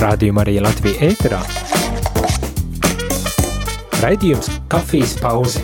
Rādījumā 0.00 0.42
arī 0.42 0.58
Latvija 0.62 1.10
ēterā. 1.10 1.40
Raidījums 4.02 4.50
Kafijas 4.68 5.14
pauze. 5.22 5.62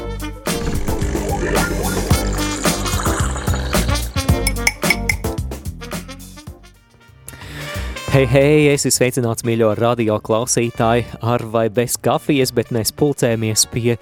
Hei, 8.11 8.25
hei, 8.27 8.55
es 8.73 8.83
esmu 8.83 8.91
sveicināts 8.97 9.45
mīļo 9.47 9.69
radio 9.79 10.17
klausītāji 10.19 11.05
ar 11.23 11.45
vai 11.53 11.69
bez 11.71 11.95
kafijas, 12.03 12.51
bet 12.51 12.73
mēs 12.75 12.91
pulcējamies 12.99 13.69
pie 13.71 13.95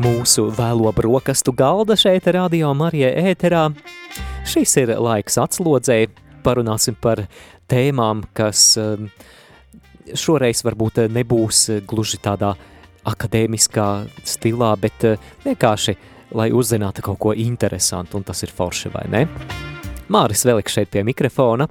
mūsu 0.00 0.46
vēlo 0.56 0.88
brokastu 0.96 1.52
galda 1.52 1.96
šeit 2.00 2.30
radio 2.32 2.72
Marija 2.72 3.10
ēterā. 3.32 3.66
Šis 4.48 4.72
ir 4.80 4.94
laiks 4.96 5.36
atslodzēji, 5.42 6.08
parunāsim 6.46 6.96
par 6.96 7.26
tēmām, 7.68 8.24
kas 8.32 8.64
um, 8.80 9.10
šoreiz 10.18 10.62
varbūt 10.66 11.04
nebūs 11.12 11.66
gluži 11.88 12.20
tādā 12.22 12.52
akadēmiskā 13.08 13.86
stilā, 14.26 14.72
bet 14.80 15.06
uh, 15.08 15.30
vienkārši, 15.44 15.94
lai 16.38 16.48
uzzinātu 16.54 17.04
kaut 17.04 17.20
ko 17.20 17.34
interesantu, 17.36 18.18
un 18.18 18.26
tas 18.26 18.42
ir 18.44 18.52
forši, 18.54 18.92
vai 18.94 19.06
ne? 19.12 19.22
Māris 20.12 20.44
Veliks 20.46 20.76
šeit 20.76 20.90
pie 20.92 21.02
mikrofona, 21.06 21.66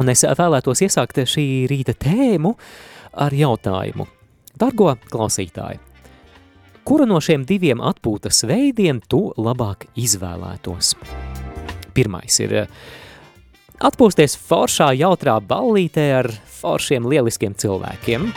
un 0.00 0.12
es 0.12 0.24
vēlētos 0.24 0.84
iesākt 0.86 1.22
šī 1.30 1.46
rīta 1.70 1.94
tēmu 1.96 2.54
ar 3.24 3.34
jautājumu. 3.34 4.06
Dargo 4.58 4.92
klausītāji, 5.10 5.80
kuru 6.86 7.08
no 7.10 7.20
šiem 7.22 7.46
diviem 7.48 7.82
atpūtas 7.82 8.44
veidiem 8.46 9.02
tu 9.10 9.26
labāk 9.36 9.88
izvēlētos? 9.98 10.94
Pirmais 11.94 12.38
ir 12.42 12.60
uh, 12.62 12.84
atpūsties 13.82 14.36
foršā, 14.38 14.92
jautrā 14.98 15.40
ballītē 15.42 16.08
ar 16.20 16.30
foršiem, 16.60 17.06
lieliskiem 17.10 17.54
cilvēkiem, 17.58 18.30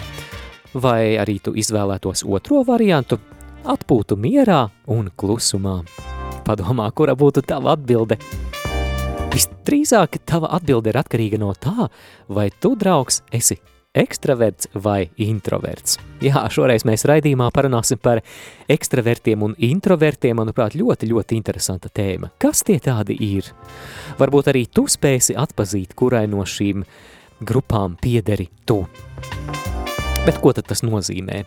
vai 0.77 1.17
arī 1.21 1.39
tu 1.43 1.53
izvēlētos 1.57 2.25
otro 2.27 2.63
variantu– 2.67 3.19
atpūtu 3.67 4.17
mierā 4.19 4.67
un 4.87 5.11
klusumā. 5.19 5.81
Padomā, 6.47 6.87
kura 6.95 7.15
būtu 7.19 7.43
tava 7.47 7.75
atbilde? 7.75 8.17
Visdrīzāk 9.33 10.21
tava 10.25 10.53
atbilde 10.57 10.93
ir 10.93 10.99
atkarīga 11.01 11.39
no 11.41 11.51
tā, 11.53 11.89
vai 12.31 12.47
tu, 12.61 12.75
draugs, 12.79 13.21
esi 13.35 13.59
ekstraverts 13.97 14.69
vai 14.83 15.09
introverts. 15.21 15.97
Jā, 16.21 16.43
šoreiz 16.53 16.85
mēs 16.87 17.05
raidījumā 17.09 17.49
parunāsim 17.53 17.99
par 18.01 18.21
ekstravertiem 18.69 19.43
un 19.45 19.55
introvertiem, 19.57 20.37
manuprāt, 20.37 20.77
ļoti, 20.77 21.09
ļoti 21.11 21.37
interesanta 21.37 21.89
tēma. 21.93 22.31
Kas 22.41 22.63
tie 22.67 22.77
tādi 22.83 23.17
ir? 23.25 23.49
Varbūt 24.19 24.51
arī 24.53 24.65
tu 24.69 24.87
spēsi 24.91 25.37
atpazīt, 25.37 25.95
kurai 25.97 26.25
no 26.29 26.45
šīm 26.45 26.85
grupām 27.45 27.97
piederi 28.01 28.49
tu. 28.65 28.83
Bet 30.25 30.41
ko 30.43 30.53
tad 30.53 30.69
tas 30.69 30.83
nozīmē? 30.85 31.43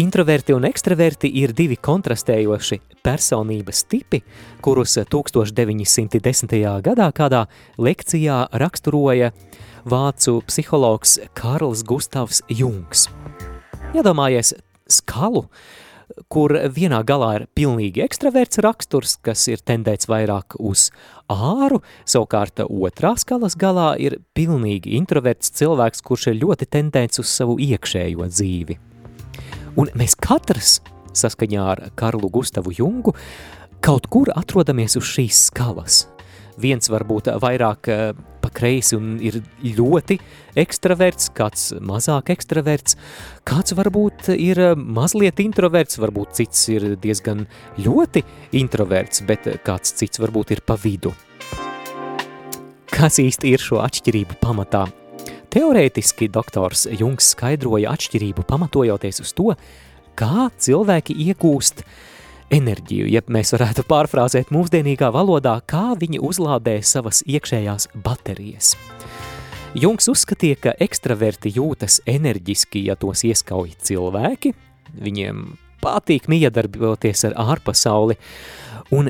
Introverti 0.00 0.54
un 0.56 0.64
ekstraverti 0.64 1.28
ir 1.42 1.52
divi 1.52 1.76
kontrastējoši 1.76 2.78
personības 3.04 3.82
tipi, 3.92 4.22
kurus 4.64 4.96
1910. 4.96 6.54
gadā 6.80 7.10
kādā 7.12 7.42
lekcijā 7.76 8.38
raksturoja 8.56 9.28
uh, 9.28 9.60
vācu 9.84 10.40
psihologs 10.46 11.18
Karls 11.34 11.82
Gustavs 11.86 12.42
Jungs. 12.48 13.08
Iedomājies 13.92 14.54
skalu, 14.90 15.46
kur 16.32 16.54
vienā 16.74 17.02
galā 17.08 17.30
ir 17.38 17.46
pilnīgi 17.56 18.04
ekstraverts 18.04 18.60
raksturs, 18.64 19.16
kas 19.24 19.46
ir 19.50 19.62
tendēts 19.64 20.08
vairāk 20.10 20.56
uz 20.60 20.90
āru, 21.32 21.80
savukārt 22.04 22.64
otrā 22.66 23.14
skalas 23.20 23.56
galā 23.58 23.92
ir 24.00 24.20
pilnīgi 24.36 24.96
introverts 24.98 25.52
cilvēks, 25.58 26.04
kurš 26.04 26.30
ir 26.32 26.40
ļoti 26.42 26.68
tendēts 26.72 27.22
uz 27.22 27.32
savu 27.32 27.58
iekšējo 27.62 28.28
dzīvi. 28.28 28.78
Un 29.80 29.88
mēs 29.96 30.14
katrs, 30.20 30.80
saskaņā 31.16 31.68
ar 31.74 31.86
Karlu 31.96 32.28
Gustavu 32.32 32.74
Jungu, 32.76 33.16
kaut 33.82 34.06
kur 34.12 34.30
atrodamies 34.36 34.98
uz 35.00 35.08
šīs 35.08 35.46
skalas. 35.48 36.04
Viens 36.60 36.90
varbūt 36.92 37.32
vairāk 37.40 37.88
pa 37.88 38.31
kreisi 38.54 38.96
un 38.98 39.16
ir 39.24 39.40
ļoti 39.62 40.18
ekstraverts, 40.62 41.30
kāds 41.36 41.70
mazāk 41.80 42.32
ekstraverts, 42.34 42.96
kāds 43.48 43.74
varbūt 43.78 44.32
ir 44.36 44.60
mazliet 44.76 45.40
introverts, 45.42 46.00
varbūt 46.02 46.36
cits 46.40 46.66
ir 46.72 46.88
diezgan 47.02 47.46
ļoti 47.80 48.24
introverts, 48.60 49.24
bet 49.28 49.48
kāds 49.66 49.96
cits 49.98 50.22
varbūt 50.22 50.56
ir 50.56 50.64
pa 50.66 50.76
vidu. 50.80 51.14
Kas 52.92 53.18
īsti 53.22 53.54
ir 53.54 53.62
šo 53.62 53.80
atšķirību 53.82 54.38
pamatā? 54.42 54.86
Teorētiski 55.52 56.30
doktors 56.32 56.86
Jungs 56.96 57.32
skaidroja 57.34 57.92
atšķirību 57.92 58.44
pamatojoties 58.48 59.20
uz 59.24 59.34
to, 59.36 59.52
kā 60.16 60.48
cilvēki 60.60 61.16
iegūst 61.26 61.84
uh, 61.84 61.92
enerģiju, 62.52 63.08
ja 63.10 63.22
mēs 63.32 63.54
varētu 63.54 63.84
pārfrāzēt 63.88 64.52
mūsdienīgā 64.54 65.10
valodā, 65.14 65.56
kā 65.66 65.92
viņi 65.98 66.20
uzlādē 66.22 66.78
savas 66.84 67.22
iekšējās 67.26 67.88
baterijas. 68.04 68.74
Jungs 69.72 70.10
uzskatīja, 70.12 70.58
ka 70.60 70.74
ekstraverti 70.84 71.54
jūtas 71.56 72.02
enerģiski, 72.08 72.84
ja 72.90 72.96
tos 73.00 73.24
ieskauj 73.24 73.72
cilvēki, 73.80 74.52
viņiem 75.00 75.46
patīk 75.82 76.28
miedarboties 76.28 77.24
ar 77.30 77.36
ārpasauli, 77.40 78.18
un 78.92 79.08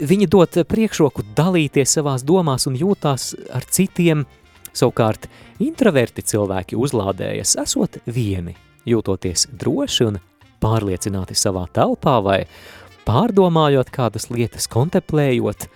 viņi 0.00 0.30
dot 0.32 0.56
priekšroku 0.70 1.26
dalīties 1.36 1.98
savās 1.98 2.24
domās 2.24 2.66
un 2.70 2.78
jūtās 2.78 3.34
ar 3.52 3.68
citiem, 3.68 4.24
savukārt 4.72 5.28
introverti 5.60 6.24
cilvēki 6.24 6.78
uzlādējas, 6.78 7.58
esot 7.60 8.00
vieni, 8.08 8.56
jūtoties 8.88 9.48
droši 9.60 10.08
un 10.08 10.20
pārliecināti 10.62 11.36
savā 11.38 11.64
telpā 11.74 12.18
vai 12.24 12.38
pārdomājot 13.08 13.90
kādas 13.94 14.28
lietas, 14.32 14.68
kontemplējot, 14.70 15.68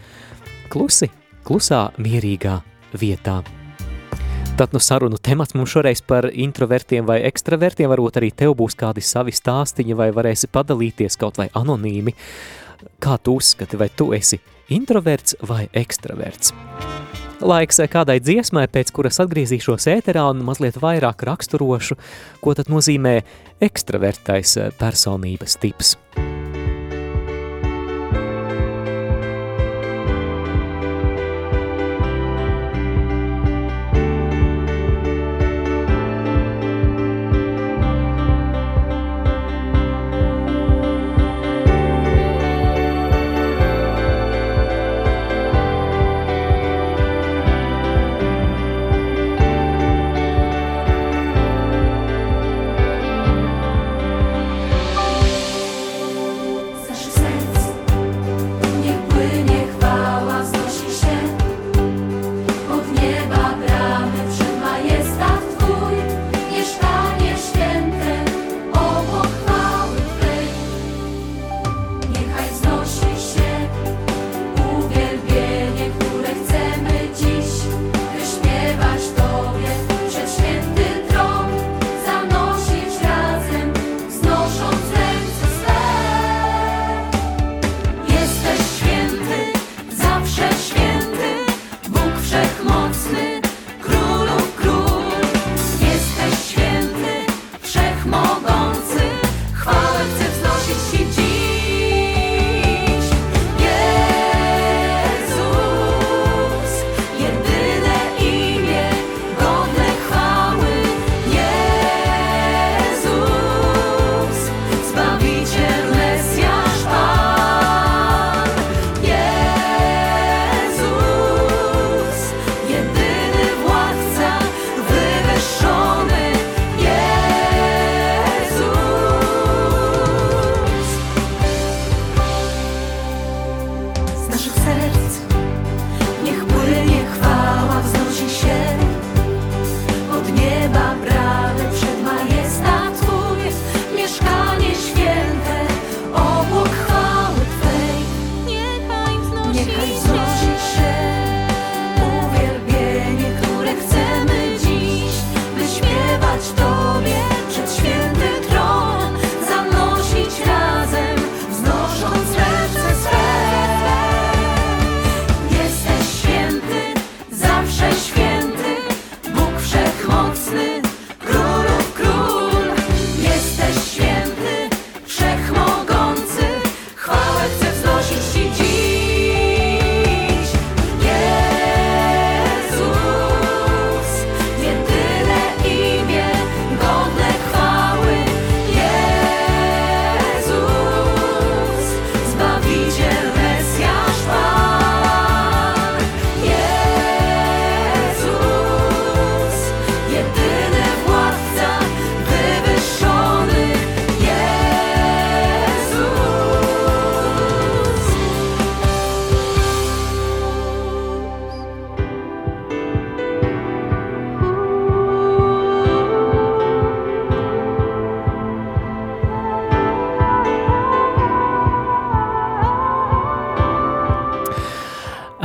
klusi, 0.73 1.09
klusā, 1.47 1.89
mierīgā 2.03 2.61
vietā. 3.01 3.41
Tad 4.57 4.75
nu 4.77 4.81
sarunu 4.85 5.17
temats 5.17 5.57
mums 5.57 5.73
šoreiz 5.73 6.03
par 6.05 6.29
introvertiem 6.29 7.07
vai 7.09 7.23
ekstravertiem, 7.25 7.89
varbūt 7.89 8.21
arī 8.21 8.29
tev 8.37 8.53
būs 8.61 8.77
kādi 8.79 9.01
savi 9.01 9.33
stāstiņi 9.33 9.97
vai 9.97 10.11
varēsi 10.13 10.51
padalīties 10.53 11.17
kaut 11.21 11.41
vai 11.41 11.49
anonīmi. 11.57 12.13
Kā 13.03 13.17
tu 13.17 13.39
uzskati, 13.41 13.81
vai 13.81 13.89
tu 13.97 14.13
esi 14.13 14.39
introverts 14.77 15.41
vai 15.49 15.65
ekstraverts? 15.73 16.53
Laiks 17.43 17.81
kādai 17.91 18.21
dziesmai, 18.23 18.69
pēc 18.71 18.93
kuras 18.95 19.19
atgriezīšos 19.25 19.89
ēterā 19.91 20.29
un 20.31 20.45
mazliet 20.47 20.79
vairāk 20.83 21.25
raksturošu, 21.27 21.99
ko 22.43 22.55
tad 22.55 22.71
nozīmē 22.71 23.17
ekstravertais 23.67 24.55
personības 24.79 25.59
tips. 25.63 25.97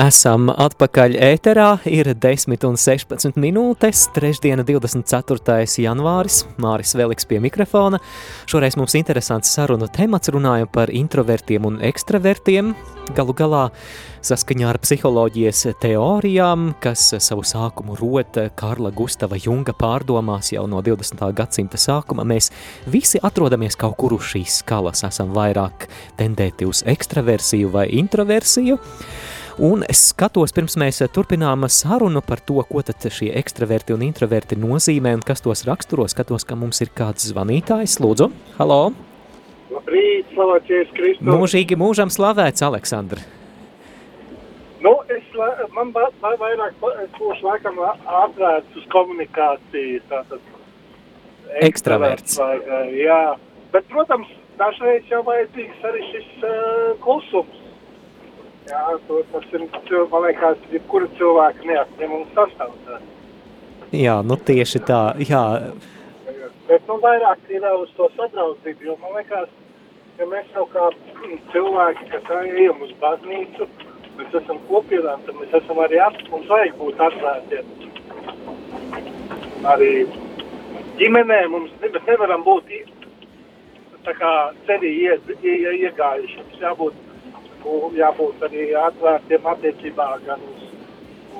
Esam 0.07 0.48
atpakaļ 0.54 1.18
ēterā, 1.19 1.81
ir 1.89 2.07
10 2.15 2.63
un 2.69 2.77
16 2.80 3.36
minūtes, 3.42 4.06
trešdiena 4.15 4.63
24. 4.63 5.65
janvāris, 5.83 6.44
Māris 6.62 6.94
Veliks 6.95 7.25
pie 7.27 7.42
mikrofona. 7.44 8.00
Šoreiz 8.48 8.77
mums 8.80 8.95
interesants 8.95 9.51
sarunu 9.57 9.89
temats, 9.92 10.31
runājam 10.31 10.69
par 10.71 10.94
introvertiem 10.95 11.65
un 11.68 11.81
ekstravertiem. 11.83 12.71
Galu 13.18 13.36
galā 13.36 13.63
saskaņā 14.24 14.69
ar 14.69 14.80
psiholoģijas 14.83 15.65
teorijām, 15.81 16.69
kas 16.83 17.10
savu 17.25 17.44
sākumu 17.48 17.98
rot 18.00 18.39
Karla 18.60 18.94
Gustava 18.95 19.39
Junga 19.44 19.75
pārdomās 19.75 20.53
jau 20.53 20.63
no 20.71 20.80
20. 20.86 21.25
gadsimta 21.36 21.80
sākuma, 21.81 22.24
mēs 22.27 22.53
visi 22.88 23.19
atrodamies 23.19 23.75
kaut 23.80 23.98
kur 24.00 24.15
uz 24.15 24.30
šīs 24.31 24.62
skalas, 24.62 25.03
esam 25.10 25.36
vairāk 25.36 25.89
tendēti 26.21 26.69
uz 26.69 26.86
ekstraversiju 26.88 27.74
vai 27.75 27.89
introversiju. 28.00 28.80
Un 29.57 29.81
es 29.89 30.04
skatos, 30.12 30.51
pirms 30.54 30.75
mēs 30.77 31.00
turpinām 31.09 31.63
sarunu 31.74 32.21
par 32.21 32.38
to, 32.45 32.59
ko 32.69 32.83
tad 32.86 33.01
šie 33.09 33.31
ekstraverti 33.39 33.95
un 33.95 34.04
introverti 34.06 34.54
nozīmē 34.54 35.15
un 35.18 35.24
kas 35.25 35.42
tos 35.42 35.65
raksturo. 35.65 36.06
Skatos, 36.06 36.45
ka 36.45 36.54
mums 36.54 36.77
ir 36.86 36.92
kāds 36.94 37.25
zvanītājs. 37.31 37.98
Lūdzu, 38.04 38.30
halo! 38.59 38.92
Labrīt, 39.74 40.30
slavēties 40.36 40.94
Kristus! 40.94 41.25
Mūžīgi 41.25 41.80
mūžam 41.81 42.13
slavēts, 42.13 42.62
Aleksandra! 42.69 43.25
Nu, 44.86 44.94
es, 45.09 45.25
man 45.74 45.89
ba, 45.89 46.06
ba, 46.21 46.36
vairāk, 46.38 46.77
būšu 47.18 47.50
laikam 47.50 47.81
atvērts 47.81 48.77
uz 48.77 48.86
komunikāciju, 48.94 50.03
tātad 50.13 51.65
ekstraverts. 51.65 52.38
Vai, 52.38 52.60
jā, 52.94 53.21
bet, 53.74 53.89
protams, 53.89 54.30
dažreiz 54.62 55.10
jau 55.10 55.25
vajadzīgs 55.25 55.88
arī 55.89 56.12
šis 56.12 56.36
uh, 56.45 56.92
klusums 57.01 57.63
Jā, 58.67 58.81
to, 59.07 59.21
tas 59.31 59.45
ir, 59.55 59.61
man 60.11 60.25
liekas, 60.25 60.57
jebkura 60.73 61.07
cilvēka 61.19 61.67
neatņemums 61.69 62.33
sastāvdaļa. 62.35 63.05
Jā, 63.95 64.17
nu 64.27 64.35
tieši 64.49 64.81
tā, 64.83 65.01
jā. 65.23 65.43
Bet, 66.67 66.83
nu, 66.89 66.97
vairāk 66.99 67.47
ir 67.47 67.63
uz 67.69 67.93
to 67.95 68.09
sadraudzību, 68.17 68.89
jo 68.89 68.97
man 68.99 69.15
liekas, 69.15 69.47
ja 70.19 70.27
mēs 70.27 70.49
jau 70.55 70.65
kā 70.73 70.89
cilvēki, 71.53 72.09
kas 72.11 72.33
ejam 72.41 72.83
uz 72.83 72.91
baznīcu, 72.99 73.69
mēs 74.17 74.37
esam 74.41 74.59
kopienā, 74.67 75.15
tad 75.23 75.39
mēs 75.39 75.55
esam 75.61 75.79
arī 75.85 76.03
at, 76.03 76.19
mums 76.33 76.51
vajag 76.51 76.75
būt 76.81 77.01
atvērtiem. 77.07 77.65
Arī 79.71 79.91
ģimenē 80.99 81.41
mums, 81.55 81.71
mēs 81.79 81.99
nevaram 82.11 82.43
būt 82.43 82.75
tā 84.03 84.13
kā 84.19 84.33
ceļī 84.67 84.91
iegājuši, 85.07 86.41
mums 86.43 86.63
jābūt 86.67 87.03
jābūt 87.97 88.43
arī 88.47 88.67
atvērtiem 88.81 89.47
attiecībā 89.53 90.07
gan 90.25 90.43
uz, 90.51 90.65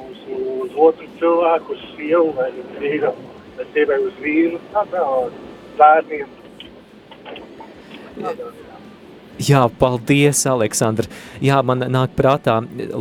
uz, 0.04 0.22
uz 0.62 0.78
otru 0.88 1.10
cilvēku, 1.20 1.76
uz 1.76 1.84
sievu 1.96 2.32
vai 2.38 2.50
vīru, 2.82 3.14
vai 3.58 3.68
sievai 3.74 4.00
uz 4.06 4.16
vīru, 4.24 4.62
tādā 4.74 5.04
bērniem. 5.80 6.34
Jā, 9.38 9.68
paldies, 9.80 10.40
Aleksandra. 10.50 11.06
Jā, 11.46 11.60
man 11.62 11.86
nāk 11.94 12.16
prātā, 12.18 12.56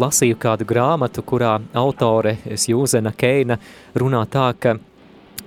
lasīju 0.05 0.37
kādu 0.37 0.67
grāmatu, 0.69 1.25
kurā 1.25 1.55
autore 1.73 2.37
Jūzena 2.45 3.15
Keina 3.17 3.57
runā 3.97 4.21
tā, 4.29 4.51
ka 4.61 4.75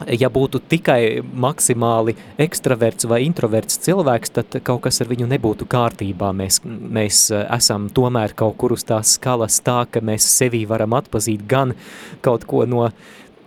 ja 0.08 0.30
būtu 0.32 0.62
tikai 0.72 1.22
maksimāli 1.22 2.16
ekstraverts 2.40 3.08
vai 3.10 3.22
introverts 3.26 3.80
cilvēks, 3.84 4.34
tad 4.36 4.60
kaut 4.64 4.84
kas 4.88 5.02
ar 5.04 5.10
viņu 5.12 5.28
nebūtu 5.30 5.68
kārtībā. 5.70 6.32
Mēs, 6.36 6.62
mēs 6.66 7.26
eh, 7.34 7.46
esam 7.58 7.90
tomēr 7.94 8.36
kaut 8.40 8.58
kur 8.62 8.76
uz 8.76 8.86
tās 8.88 9.18
skalas 9.18 9.60
tā, 9.66 9.84
ka 9.92 10.04
mēs 10.06 10.28
sevī 10.40 10.66
varam 10.70 10.96
atpazīt 10.98 11.46
gan 11.50 11.76
kaut 12.26 12.48
ko 12.50 12.66
no 12.70 12.90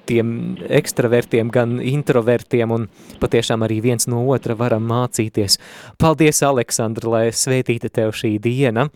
tiem 0.07 0.57
ekstravertiem, 0.67 1.51
gan 1.55 1.77
introvertiem, 1.79 2.73
un 2.75 2.89
patiešām 3.23 3.63
arī 3.63 3.79
viens 3.85 4.09
no 4.11 4.25
otra 4.35 4.57
varam 4.59 4.85
mācīties. 4.91 5.61
Paldies, 6.03 6.43
Aleksandra, 6.43 7.13
lai 7.13 7.25
svētīta 7.31 7.91
tev 7.93 8.17
šī 8.19 8.35
diena. 8.43 8.89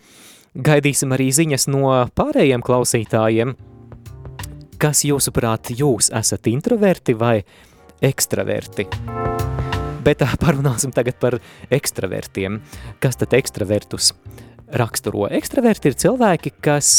Gaidīsim 0.56 1.12
arī 1.14 1.30
ziņas 1.36 1.68
no 1.70 1.94
pārējiem 2.16 2.64
klausītājiem. 2.64 3.54
Kas 4.76 5.00
jūsuprāt, 5.08 5.70
jūs 5.72 6.10
esat 6.12 6.48
introverti 6.50 7.14
vai 7.16 7.38
ekstraverti? 8.04 8.84
Bet 10.04 10.20
parunāsim 10.42 10.92
tagad 10.92 11.16
par 11.22 11.38
ekstravertiem. 11.72 12.58
Kas 13.00 13.16
tad 13.16 13.32
ekstravertus 13.38 14.10
raksturo? 14.76 15.30
Ekstraverti 15.32 15.88
ir 15.88 15.96
cilvēki, 16.04 16.52
kas 16.60 16.90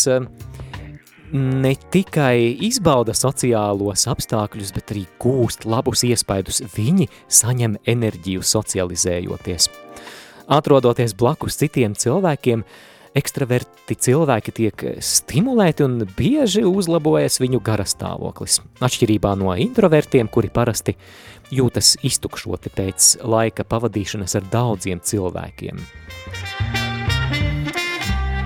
ne 1.38 1.76
tikai 1.94 2.58
izbauda 2.66 3.14
sociālos 3.14 4.08
apstākļus, 4.10 4.74
bet 4.74 4.96
arī 4.96 5.06
gūst 5.22 5.70
labus 5.70 6.02
iespaidus. 6.08 6.64
Viņi 6.74 7.12
saņem 7.30 7.78
enerģiju 7.86 8.42
socializējoties. 8.42 9.70
Atrodoties 10.58 11.14
blakus 11.20 11.62
citiem 11.62 11.94
cilvēkiem, 11.94 12.66
uh, 12.66 12.97
ekstraverti 13.18 13.98
cilvēki 14.08 14.54
tiek 14.56 14.84
stimulēti 15.04 15.86
un 15.86 16.02
bieži 16.18 16.64
uzlabojas 16.68 17.40
viņu 17.42 17.62
garastāvoklis. 17.66 18.62
Atšķirībā 18.84 19.34
no 19.40 19.56
introvertiem, 19.58 20.30
kuri 20.32 20.52
parasti 20.54 20.96
jūtas 21.54 21.96
iztukšoti 22.06 22.74
pēc 22.76 23.14
laika 23.26 23.66
pavadīšanas 23.68 24.38
ar 24.40 24.52
daudziem 24.54 25.02
cilvēkiem. 25.04 25.82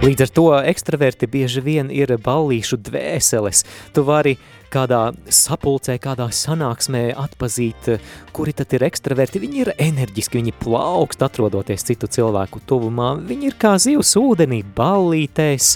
Līdz 0.01 0.23
ar 0.25 0.31
to 0.33 0.47
ekstraverti 0.65 1.27
bieži 1.29 1.61
vien 1.61 1.91
ir 1.93 2.15
ballīšu 2.17 2.79
dvēseles. 2.81 3.61
Tu 3.93 4.01
vari 4.01 4.33
kādā 4.71 5.01
sapulcē, 5.31 5.97
kādā 6.01 6.29
sanāksmē 6.33 7.03
atpazīt, 7.19 7.89
kuri 8.35 8.53
tad 8.57 8.73
ir 8.77 8.85
ekstraverti. 8.87 9.41
Viņi 9.43 9.63
ir 9.65 9.73
enerģiski, 9.77 10.39
viņi 10.39 10.55
plaukst 10.61 11.23
atrodoties 11.25 11.85
citu 11.87 12.09
cilvēku 12.11 12.63
tuvumā. 12.69 13.13
Viņi 13.27 13.51
ir 13.51 13.57
kā 13.61 13.75
zivs 13.81 14.15
ūdenī, 14.19 14.61
ballītēs, 14.77 15.75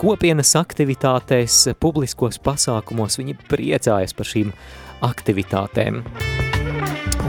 kopienas 0.00 0.54
aktivitātēs, 0.60 1.62
publiskos 1.82 2.40
pasākumos. 2.42 3.20
Viņi 3.20 3.38
priecājas 3.50 4.16
par 4.16 4.30
šīm 4.30 4.54
aktivitātēm. 5.06 6.04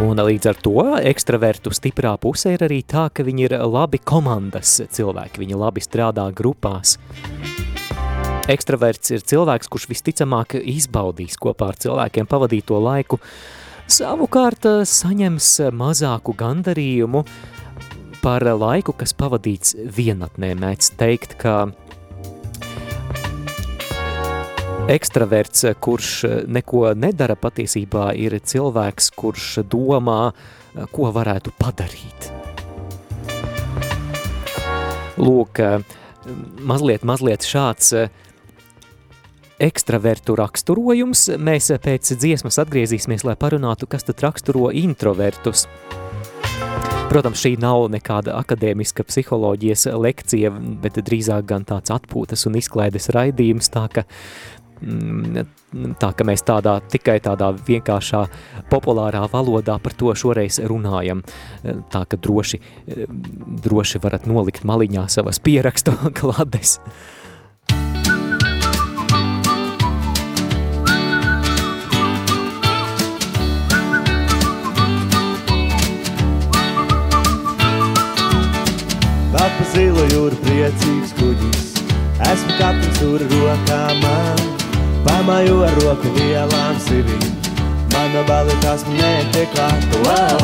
Un 0.02 0.18
līdz 0.18 0.48
ar 0.50 0.58
to 0.64 0.86
ekstravertu 0.98 1.74
stiprā 1.78 2.16
puse 2.22 2.56
ir 2.56 2.64
arī 2.66 2.80
tā, 2.88 3.10
ka 3.14 3.26
viņi 3.28 3.50
ir 3.50 3.58
labi 3.70 4.00
komandas 4.02 4.80
cilvēki, 4.90 5.44
viņi 5.44 5.60
labi 5.62 5.84
strādā 5.84 6.26
grupās. 6.34 6.98
Ekstraverts 8.50 9.12
ir 9.14 9.22
cilvēks, 9.22 9.70
kurš 9.70 9.86
visticamāk 9.92 10.56
izbaudīs 10.58 11.38
kopā 11.40 11.70
ar 11.72 11.78
cilvēkiem 11.80 12.26
pavadīto 12.28 12.80
laiku, 12.82 13.20
savukārt 13.86 14.66
saņems 14.90 15.50
mazāku 15.78 16.34
gandarījumu 16.40 17.22
par 18.24 18.46
laiku, 18.46 18.96
kas 18.98 19.14
pavadīts 19.18 19.76
vienatnē. 19.78 20.56
Mēdz 20.58 20.90
teikt, 20.98 21.38
ka 21.42 21.70
Ekstraverts, 24.92 25.68
kurš 25.80 26.10
neko 26.50 26.96
nedara 26.98 27.38
patiesībā, 27.40 28.10
ir 28.18 28.36
cilvēks, 28.42 29.12
kurš 29.16 29.62
domā, 29.70 30.34
ko 30.92 31.12
varētu 31.14 31.54
padarīt. 31.62 32.32
Lūk, 35.22 35.62
mazliet, 36.66 37.06
mazliet 37.08 37.46
šāds 37.46 37.94
ekstravertu 39.62 40.36
raksturojums. 40.40 41.28
Mēs 41.42 41.72
pēc 41.84 42.14
dziesmas 42.22 42.60
atgriezīsimies, 42.64 43.26
lai 43.28 43.38
parunātu, 43.40 43.90
kas 43.90 44.08
tad 44.08 44.24
raksturo 44.26 44.70
introvertus. 44.76 45.68
Protams, 47.12 47.42
šī 47.44 47.58
nav 47.60 47.90
nekāda 47.92 48.38
akadēmiska 48.40 49.04
psiholoģijas 49.04 49.90
lekcija, 50.00 50.54
bet 50.84 51.02
drīzāk 51.04 51.50
gan 51.50 51.68
tāds 51.68 51.92
atpūtas 51.92 52.48
un 52.48 52.56
izklaides 52.62 53.12
raidījums, 53.12 53.68
tā 53.74 53.90
ka 53.92 54.06
Mm, 54.82 55.46
tā 56.02 56.10
ka 56.18 56.26
mēs 56.26 56.42
tādā 56.46 56.80
tikai 56.90 57.20
tādā 57.22 57.52
vienkāršā 57.54 58.24
populārā 58.72 59.22
valodā 59.30 59.76
par 59.84 59.94
to 59.98 60.14
šoreiz 60.18 60.58
runājam. 60.66 61.22
Tā 61.94 62.02
ka 62.10 62.18
droši, 62.18 62.60
droši 63.62 64.02
varat 64.02 64.26
nolikt 64.30 64.66
maliņā 64.66 65.06
savas 65.14 65.42
pierakstu 65.44 65.94
klades. 66.20 66.80
Vēl 79.52 79.60
pa 79.60 79.66
zilo 79.74 80.04
jūru 80.08 80.38
priecīgs 80.46 81.12
kuģis, 81.18 81.72
esmu 82.30 82.54
kapins 82.56 83.00
tur 83.02 83.24
rokā 83.34 83.80
man. 84.00 84.40
Pamāju 85.04 85.58
ar 85.66 85.76
roku 85.82 86.12
vielām 86.16 86.78
sivī 86.86 87.18
Mana 87.92 88.24
balva 88.30 88.56
tās 88.64 88.86
netiek 88.88 89.52
klāt 89.52 90.00
wow, 90.06 90.40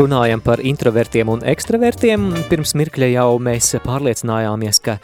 Runājam 0.00 0.40
par 0.40 0.62
introvertiem 0.64 1.28
un 1.28 1.42
ekstravertiem. 1.44 2.22
Pirms 2.48 2.70
mirkļa 2.78 3.10
jau 3.10 3.34
mēs 3.44 3.66
pārliecinājāmies, 3.84 4.78
ka 4.80 4.94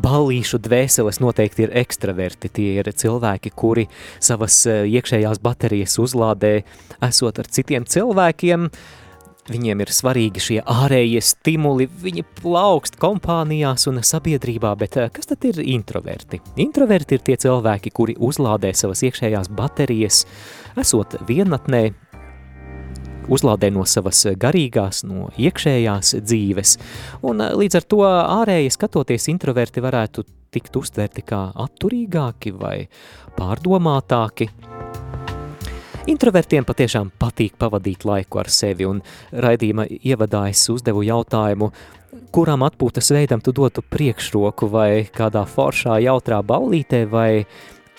ballīšu 0.00 0.56
dvēseles 0.64 1.20
noteikti 1.20 1.66
ir 1.66 1.74
ekstraverti. 1.76 2.48
Tie 2.56 2.70
ir 2.80 2.88
cilvēki, 2.88 3.52
kuri 3.52 3.84
savas 4.16 4.62
eh, 4.64 4.86
iekšējās 4.88 5.42
baterijas 5.44 5.98
uzlādē, 6.00 6.62
esot 7.10 7.42
ar 7.42 7.52
citiem 7.52 7.84
cilvēkiem. 7.84 8.64
Viņiem 9.52 9.84
ir 9.84 9.92
svarīgi 9.92 10.46
šie 10.46 10.58
ārējie 10.64 11.20
stimuli, 11.28 11.90
viņi 12.00 12.24
plaukst 12.40 12.96
kompānijās 13.00 13.84
un 13.92 14.00
sabiedrībā, 14.00 14.72
bet 14.80 14.96
eh, 14.96 15.12
kas 15.12 15.28
tad 15.28 15.44
ir 15.44 15.60
introverti? 15.60 16.40
Introverti 16.64 17.20
ir 17.20 17.28
tie 17.28 17.36
cilvēki, 17.44 17.92
kuri 17.92 18.16
uzlādē 18.16 18.72
savas 18.72 19.04
iekšējās 19.04 19.52
baterijas, 19.60 20.24
esot 20.80 21.20
vienatnē, 21.28 21.90
uzlādē 23.28 23.70
no 23.74 23.84
savas 23.88 24.24
garīgās, 24.40 25.04
no 25.08 25.28
iekšējās 25.38 26.16
dzīves. 26.24 26.76
Un 27.28 27.44
eh, 27.44 27.54
līdz 27.58 27.80
ar 27.80 27.88
to 27.88 28.02
ārēji 28.08 28.74
skatoties 28.74 29.28
introverti 29.32 29.84
varētu 29.84 30.24
tikt 30.54 30.76
uztverti 30.80 31.24
kā 31.28 31.48
atturīgāki 31.66 32.54
vai 32.56 32.76
pārdomātāki. 33.36 34.48
Introvertiem 36.08 36.64
patiešām 36.64 37.10
patīk 37.20 37.58
pavadīt 37.60 38.06
laiku 38.08 38.40
ar 38.40 38.48
sevi, 38.48 38.86
un 38.88 39.02
raidījuma 39.32 39.84
ievadā 39.92 40.46
es 40.48 40.62
uzdevu 40.72 41.02
jautājumu, 41.04 41.68
kuram 42.32 42.64
atpūtas 42.64 43.12
veidam 43.12 43.42
tu 43.44 43.52
dotu 43.52 43.84
priekšroku 43.84 44.70
vai 44.72 45.04
kādā 45.12 45.44
foršā 45.44 45.98
jautrā 46.06 46.40
ballītē 46.48 47.02
vai 47.12 47.44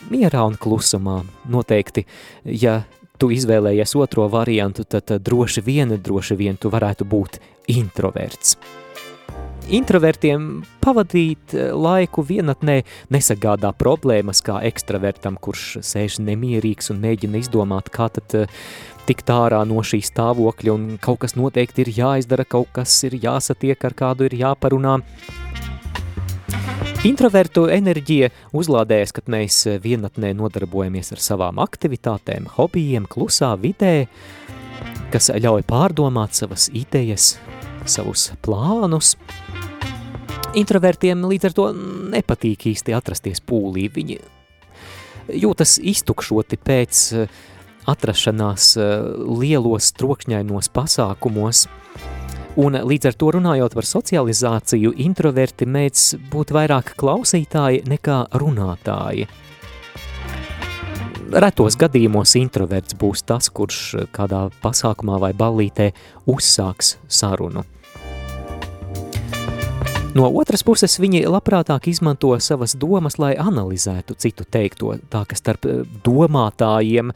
mierā 0.09 0.41
un 0.49 0.57
klusumā. 0.57 1.19
Noteikti, 1.53 2.07
ja 2.49 2.79
tu 3.19 3.29
izvēlējies 3.35 3.95
otro 3.99 4.27
variantu, 4.31 4.85
tad 4.87 5.11
droši 5.23 5.63
vien, 5.65 5.95
droši 5.99 6.39
vien 6.39 6.57
tu 6.57 6.71
varētu 6.71 7.07
būt 7.09 7.41
introverts. 7.69 8.57
Introvertiem 9.69 10.63
pavadīt 10.81 11.53
eh, 11.53 11.69
laiku 11.77 12.23
vienatnē 12.25 12.79
nesagādā 13.13 13.69
problēmas 13.77 14.41
kā 14.41 14.63
ekstravertam, 14.65 15.37
kurš 15.37 15.83
sēž 15.85 16.17
nemierīgs 16.25 16.89
un 16.89 17.03
mēģina 17.03 17.43
izdomāt, 17.43 17.91
kā 17.93 18.07
tad 18.15 18.33
eh, 18.39 18.61
tikt 19.05 19.29
ārā 19.29 19.61
no 19.69 19.83
šī 19.85 20.01
stāvokļa 20.09 20.73
un 20.73 20.87
kaut 21.01 21.21
kas 21.21 21.37
noteikti 21.37 21.85
ir 21.85 21.93
jāizdara, 21.99 22.47
kaut 22.49 22.73
kas 22.73 22.95
ir 23.05 23.19
jāsatiek, 23.21 23.77
ar 23.85 23.97
kādu 24.01 24.25
ir 24.25 24.39
jāparunā. 24.41 24.97
Introvertu 27.07 27.61
enerģija 27.71 28.27
uzlādējas, 28.51 29.13
kad 29.15 29.29
mēs 29.31 29.61
vienatnē 29.79 30.33
nodarbojamies 30.35 31.13
ar 31.15 31.21
savām 31.23 31.61
aktivitātēm, 31.63 32.49
hobijiem, 32.57 33.05
klusā 33.07 33.53
vidē, 33.61 34.09
kas 35.13 35.29
ļauj 35.31 35.63
pārdomāt 35.69 36.35
savas 36.35 36.67
idejas, 36.75 37.37
savus 37.87 38.25
plānus. 38.43 39.13
Introvertiem 40.59 41.23
līdz 41.23 41.47
ar 41.47 41.55
to 41.55 41.69
nepatīk 42.17 42.67
īsti 42.73 42.97
atrasties 42.97 43.39
pūlī. 43.47 43.87
Viņi 43.95 44.19
jūtas 45.39 45.77
iztukšoti 45.79 46.59
pēc 46.59 47.03
eh, 47.15 47.35
atrašanās 47.87 48.73
eh, 48.75 48.95
lielos 49.39 49.93
trokšņainos 49.95 50.73
pasākumos. 50.75 51.69
Un 52.57 52.73
līdz 52.73 53.11
ar 53.11 53.15
to 53.19 53.29
runājot 53.35 53.75
par 53.77 53.85
socializāciju, 53.85 54.95
introverti 55.05 55.67
mēdz 55.69 56.05
būt 56.31 56.53
vairāk 56.55 56.95
klausītāji 56.97 57.83
nekā 57.89 58.23
runātāji. 58.41 59.27
Retos 61.29 61.77
gadījumos 61.77 62.33
introverts 62.39 62.97
būs 62.97 63.21
tas, 63.21 63.51
kurš 63.53 64.07
kādā 64.15 64.47
pasākumā 64.63 65.19
vai 65.21 65.29
ballītē 65.37 65.91
uzsāks 66.25 66.95
sarunu. 67.05 67.67
No 70.17 70.25
otras 70.33 70.63
puses, 70.65 70.95
viņi 70.97 71.21
labprātāk 71.29 71.85
izmanto 71.91 72.31
savas 72.41 72.73
domas, 72.81 73.19
lai 73.21 73.35
analizētu 73.37 74.15
citu 74.17 74.41
teikto, 74.41 74.95
tā 75.13 75.21
ka 75.29 75.37
starp 75.37 75.67
eh, 75.69 75.83
domātājiem, 76.05 77.11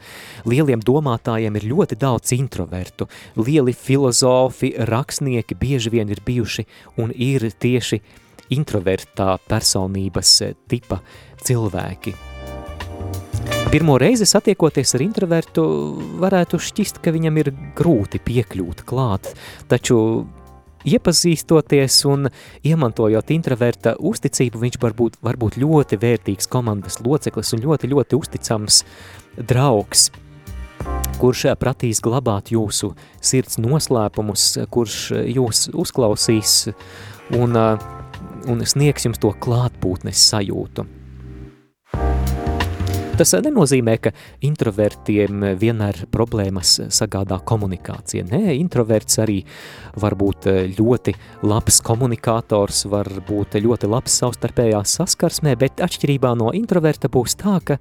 lieliem 0.46 0.82
domātājiem 0.84 1.58
ir 1.58 1.66
ļoti 1.72 1.98
daudz 1.98 2.36
introvertu. 2.36 3.08
Lieli 3.34 3.74
filozofi, 3.74 4.76
rakstnieki 4.78 5.58
bieži 5.58 5.90
vien 5.96 6.12
ir 6.14 6.22
bijuši 6.22 6.66
un 7.02 7.10
ir 7.10 7.48
tieši 7.50 7.98
introvertā 8.54 9.40
personības 9.50 10.36
eh, 10.46 10.54
tipa 10.70 11.00
cilvēki. 11.42 12.14
Pirmo 13.74 13.98
reizi 13.98 14.22
satiekoties 14.30 14.94
ar 14.94 15.02
introvertu, 15.02 15.66
varētu 16.22 16.62
šķist, 16.62 17.02
ka 17.02 17.10
viņam 17.10 17.42
ir 17.42 17.50
grūti 17.74 18.22
piekļūt 18.22 18.86
klāt, 18.86 19.32
taču 19.66 19.98
iepazīstoties 20.84 22.00
un 22.10 22.28
iemantojot 22.66 23.32
introverta 23.34 23.94
uzticību, 23.98 24.60
viņš 24.64 24.80
var 24.82 24.96
būt, 24.96 25.18
var 25.24 25.38
būt 25.40 25.58
ļoti 25.60 25.98
vērtīgs 26.00 26.50
komandas 26.52 27.00
loceklis 27.04 27.54
un 27.56 27.64
ļoti, 27.64 27.90
ļoti 27.92 28.18
uzticams 28.18 28.82
draugs, 29.36 30.10
kurš 31.20 31.46
pratīs 31.60 32.02
glabāt 32.04 32.52
jūsu 32.54 32.92
sirds 33.24 33.58
noslēpumus, 33.62 34.50
kurš 34.70 34.98
jūs 35.34 35.68
uzklausīs 35.72 36.58
un, 37.38 37.56
un 37.56 38.66
sniegs 38.68 39.08
jums 39.08 39.22
to 39.22 39.32
klātbūtnes 39.44 40.28
sajūtu. 40.32 40.86
Tas 43.14 43.30
nenozīmē, 43.38 43.92
ka 44.02 44.10
introvertiem 44.42 45.44
vienmēr 45.60 46.00
problēmas 46.10 46.72
sagādā 46.90 47.36
komunikācija. 47.46 48.24
Nē, 48.26 48.56
introverts 48.58 49.20
arī 49.22 49.36
var 50.02 50.16
būt 50.18 50.48
ļoti 50.74 51.14
labs 51.46 51.78
komunikators, 51.86 52.82
var 52.90 53.06
būt 53.28 53.54
ļoti 53.62 53.90
labs 53.92 54.18
savstarpējās 54.18 54.96
saskarsmē, 54.98 55.54
bet 55.60 55.84
atšķirībā 55.86 56.34
no 56.40 56.50
introverta 56.58 57.12
būs 57.12 57.38
tā, 57.38 57.60
ka 57.62 57.78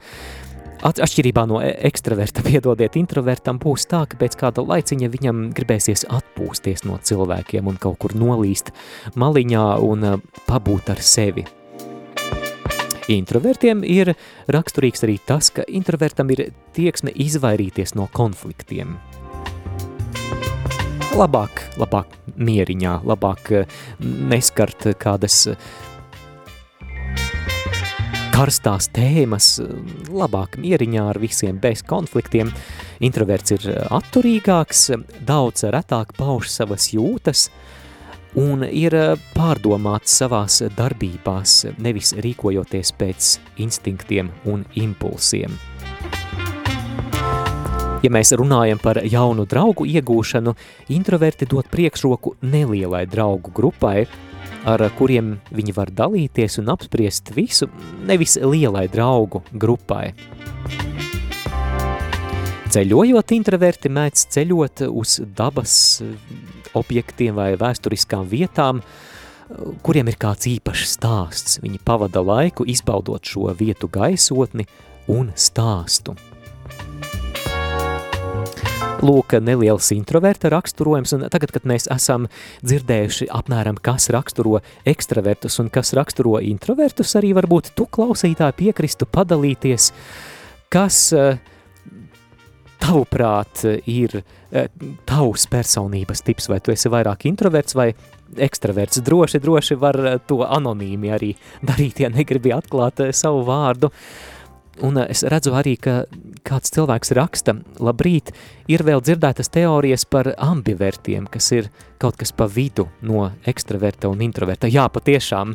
Atšķirībā 0.83 1.45
no 1.47 1.61
e- 1.63 1.77
ekstraverta, 1.87 2.43
piedodiet, 2.49 2.97
introvertam 2.99 3.55
būs 3.63 3.87
tā, 3.87 4.03
ka 4.03 4.19
pēc 4.19 4.35
kāda 4.41 4.65
laiciņa 4.67 5.09
viņam 5.15 5.41
gribēsies 5.55 6.03
atpūsties 6.11 6.83
no 6.83 6.99
cilvēkiem 6.99 7.71
un 7.71 7.79
kaut 7.79 8.01
kur 8.03 8.17
nolīst 8.19 8.73
maliņā 9.15 9.65
un 9.87 10.09
pabūt 10.43 10.91
ar 10.91 10.99
sevi. 10.99 11.47
Introvertiem 13.12 13.81
ir 13.83 14.13
raksturīgs 14.48 15.03
arī 15.03 15.17
tas, 15.27 15.50
ka 15.51 15.65
introvertam 15.67 16.29
ir 16.31 16.53
tieksme 16.75 17.12
izvairīties 17.12 17.98
no 18.00 18.07
konfliktiem. 18.15 18.95
Labāk, 21.13 21.65
labāk 21.77 22.15
mieriņā, 22.39 23.01
labāk 23.05 23.51
eh, 23.51 23.75
neskart 24.00 24.88
kādas 25.03 25.36
eh, 25.51 25.67
karstās 28.33 28.88
tēmas, 28.95 29.60
labāk 30.10 30.57
mieriņā 30.63 31.05
ar 31.12 31.19
visiem 31.22 31.60
bez 31.62 31.83
konfliktiem. 31.86 32.55
Introverts 33.03 33.57
ir 33.57 33.67
atturīgāks, 33.91 34.88
daudz 35.27 35.67
retāk 35.75 36.15
pauž 36.17 36.47
savas 36.49 36.88
jūtas, 36.95 37.49
uh, 37.51 37.83
un 38.39 38.65
ir 38.65 38.96
eh, 38.98 39.13
pārdomāts 39.36 40.17
savās 40.19 40.62
darbībās, 40.78 41.63
nevis 41.84 42.13
rīkojoties 42.24 42.93
pēc 42.98 43.30
instinktiem 43.63 44.32
un 44.50 44.65
impulsiem. 44.80 45.56
Ja 48.04 48.12
mēs 48.12 48.34
runājam 48.36 48.82
par 48.84 49.00
jaunu 49.08 49.46
draugu 49.48 49.86
iegūšanu, 49.88 50.52
introverti 50.91 51.48
dod 51.48 51.69
priekšroku 51.72 52.36
nelielai 52.43 53.06
draugu 53.08 53.54
grupai, 53.56 54.04
ar 54.67 54.84
kuriem 54.98 55.38
viņi 55.56 55.76
var 55.78 55.91
dalīties 55.91 56.60
un 56.60 56.74
apspriest 56.76 57.32
visu, 57.36 57.69
nevis 58.04 58.36
lielai 58.43 58.89
draugu 58.91 59.43
grupai. 59.56 60.10
Ceļojot 62.73 63.33
introverti 63.36 63.89
mēdz 63.93 64.21
ceļot 64.33 64.81
uz 64.89 65.19
dabas 65.38 65.75
objektiem 66.73 67.36
vai 67.38 67.51
vēsturiskām 67.59 68.25
vietām, 68.31 68.79
kuriem 69.86 70.09
ir 70.09 70.17
kāds 70.17 70.47
īpašs 70.49 70.95
stāsts. 70.97 71.59
Viņi 71.62 71.81
pavada 71.86 72.23
laiku 72.25 72.65
izbaudot 72.65 73.21
šo 73.29 73.51
vietu 73.59 73.89
gaisotni 73.93 74.65
un 75.13 75.29
stāstu. 75.38 76.17
Lūk, 79.03 79.36
neliels 79.43 79.91
introverta 79.91 80.47
raksturojums, 80.53 81.12
un 81.17 81.27
tagad, 81.27 81.51
kad 81.53 81.65
mēs 81.67 81.89
esam 81.91 82.29
dzirdējuši 82.63 83.27
apmēram, 83.36 83.77
kas 83.83 84.07
raksturo 84.15 84.63
ekstravertus 84.88 85.59
un 85.59 85.69
kas 85.69 85.91
raksturo 85.93 86.39
introvertus, 86.39 87.13
arī 87.19 87.36
varbūt 87.36 87.73
tu 87.75 87.86
klausītāji 87.86 88.62
piekristu 88.63 89.05
padalīties, 89.12 89.91
kas 90.71 91.09
uh, 91.13 91.36
tavuprāt 92.84 93.63
ir 93.89 94.19
uh, 94.19 94.67
tavs 95.10 95.48
personības 95.52 96.24
tips, 96.28 96.50
vai 96.52 96.60
tu 96.63 96.76
esi 96.76 96.91
vairāk 96.91 97.28
introverts 97.30 97.78
vai 97.80 97.91
ekstraverts. 98.43 99.02
Droši, 99.06 99.41
droši 99.43 99.80
var 99.80 100.00
to 100.28 100.41
anonīmi 100.46 101.12
arī 101.13 101.34
darīt, 101.65 102.04
ja 102.04 102.12
negribi 102.13 102.54
atklāt 102.56 103.04
uh, 103.04 103.15
savu 103.15 103.43
vārdu. 103.48 103.91
Un 104.84 104.98
es 105.04 105.22
redzu 105.30 105.54
arī, 105.54 105.76
ka 105.78 106.00
kāds 106.48 106.74
cilvēks 106.74 107.13
raksta, 107.13 107.54
labrīt, 107.78 108.32
ir 108.71 108.84
vēl 108.86 109.04
dzirdētas 109.04 109.52
teorijas 109.54 110.06
par 110.10 110.34
ambivertiem, 110.38 111.28
kas 111.32 111.52
ir 111.56 111.71
kaut 112.04 112.17
kas 112.19 112.34
pa 112.36 112.49
vidu 112.52 112.88
no 113.06 113.30
ekstraverta 113.47 114.10
un 114.12 114.21
introverta. 114.26 114.67
Jā, 114.71 114.89
patiešām, 114.91 115.54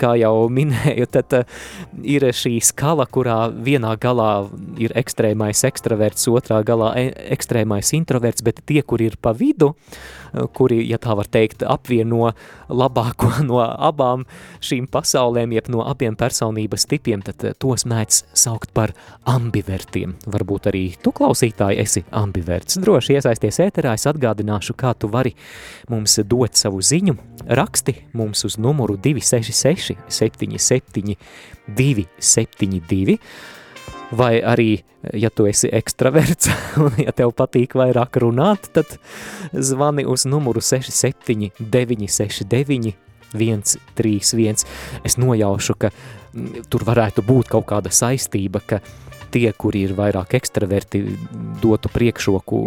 kā 0.00 0.14
jau 0.20 0.46
minēju, 0.52 1.06
tad 1.12 1.36
uh, 1.36 1.58
ir 2.00 2.24
šī 2.36 2.54
skala, 2.64 3.04
kurā 3.10 3.50
vienā 3.52 3.92
galā 4.00 4.30
ir 4.80 4.94
ekstrēmais 4.96 5.64
ekstraverts, 5.68 6.28
otrā 6.32 6.62
galā 6.66 6.94
e 7.00 7.10
ekstrēmais 7.36 7.92
introverts, 7.98 8.44
bet 8.46 8.62
tie, 8.68 8.80
kur 8.80 9.02
ir 9.04 9.18
pa 9.20 9.34
vidu, 9.36 9.74
uh, 9.74 10.46
kuri, 10.56 10.80
ja 10.88 11.00
tā 11.02 11.16
var 11.18 11.28
teikt, 11.28 11.66
apvieno 11.68 12.32
labāko 12.70 13.34
no 13.50 13.60
abām 13.60 14.24
šīm 14.64 14.88
pasaulēm, 14.88 15.52
jeb 15.58 15.68
no 15.74 15.84
abiem 15.84 16.16
personības 16.16 16.88
tipiem, 16.88 17.24
tad 17.26 17.44
uh, 17.44 17.56
tos 17.60 17.84
mēdz 17.88 18.24
saukt 18.32 18.69
par 18.80 18.94
ambivertiem. 19.28 20.14
Varbūt 20.32 20.70
arī 20.70 20.84
tu 21.04 21.12
klausītāji 21.16 21.80
esi 21.82 22.02
ambiverts. 22.16 22.78
Droši 22.80 23.18
iesaisties 23.18 23.60
ēterā, 23.66 23.92
es 23.98 24.08
atgādināšu, 24.08 24.76
kā 24.80 24.94
tu 24.96 25.10
vari 25.12 25.34
mums 25.92 26.16
dot 26.24 26.56
savu 26.56 26.80
ziņu, 26.80 27.16
raksti 27.60 27.96
mums 28.16 28.46
uz 28.48 28.56
numuru 28.60 28.96
266 28.96 29.98
77 30.08 31.16
272, 31.76 33.18
vai 34.16 34.32
arī, 34.40 34.70
ja 35.12 35.30
tu 35.30 35.46
esi 35.50 35.68
ekstraverts 35.76 36.48
un 36.84 36.96
ja 37.04 37.12
tev 37.16 37.34
patīk 37.36 37.76
vairāk 37.78 38.16
runāt, 38.24 38.72
tad 38.74 38.96
zvani 39.52 40.06
uz 40.08 40.24
numuru 40.30 40.64
67 40.64 41.52
969 41.60 42.96
131. 43.30 44.66
Es 45.06 45.16
nojaušu, 45.20 45.76
ka 45.78 45.92
tur 46.70 46.84
varētu 46.86 47.24
būt 47.26 47.50
kaut 47.52 47.66
kāda 47.70 47.92
saistība, 47.94 48.62
ka 48.62 48.80
tie, 49.34 49.50
kuri 49.52 49.84
ir 49.86 49.94
vairāk 49.98 50.34
ekstraverti, 50.40 51.02
dotu 51.62 51.90
priekšroku 51.92 52.60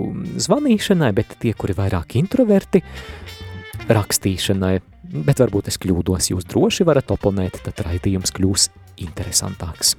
zvanīšanai, 0.45 1.11
bet 1.15 1.35
tie, 1.41 1.53
kuri 1.57 1.75
vairāk 1.77 2.17
introverti, 2.21 2.83
rakstīšanai. 3.89 4.77
Bet 5.13 5.43
varbūt 5.43 5.67
es 5.69 5.77
kļūdos, 5.81 6.31
jūs 6.31 6.47
droši 6.49 6.87
varat 6.87 7.11
oponēt, 7.13 7.59
tad 7.65 7.83
raidījums 7.85 8.33
kļūs 8.33 8.69
interesantāks. 9.03 9.97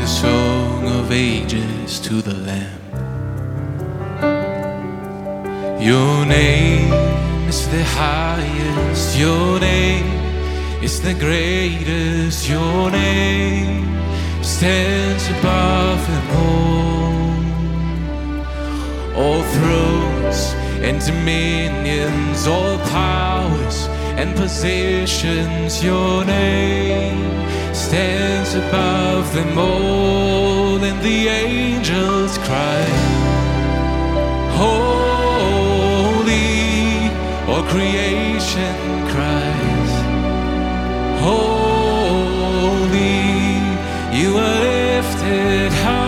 The 0.00 0.06
song 0.06 0.86
of 0.86 1.12
ages 1.12 2.00
to 2.00 2.22
the 2.22 2.34
Lamb. 2.48 2.80
Your 5.78 6.24
name 6.24 6.90
is 7.46 7.68
the 7.68 7.84
highest, 7.84 9.18
your 9.18 9.60
name 9.60 10.06
is 10.82 11.02
the 11.02 11.12
greatest. 11.12 12.48
Your 12.48 12.90
name 12.90 13.84
stands 14.42 15.28
above 15.36 16.00
them 16.10 16.26
all. 16.44 17.34
All 19.22 19.42
thrones 19.54 20.40
and 20.86 20.98
dominions, 21.04 22.46
all 22.46 22.78
powers 22.96 23.88
and 24.20 24.36
positions. 24.36 25.82
Your 25.82 26.24
name 26.26 27.24
stands 27.74 28.54
above 28.54 29.32
them 29.32 29.56
all, 29.58 30.84
and 30.88 31.00
the 31.02 31.28
angels 31.28 32.36
cry, 32.46 32.84
Holy, 34.62 36.30
all 37.50 37.64
creation 37.74 38.76
cries. 39.12 39.92
Holy, 41.28 42.40
you 44.18 44.28
are 44.36 44.58
lifted 44.60 45.72
high. 45.84 45.99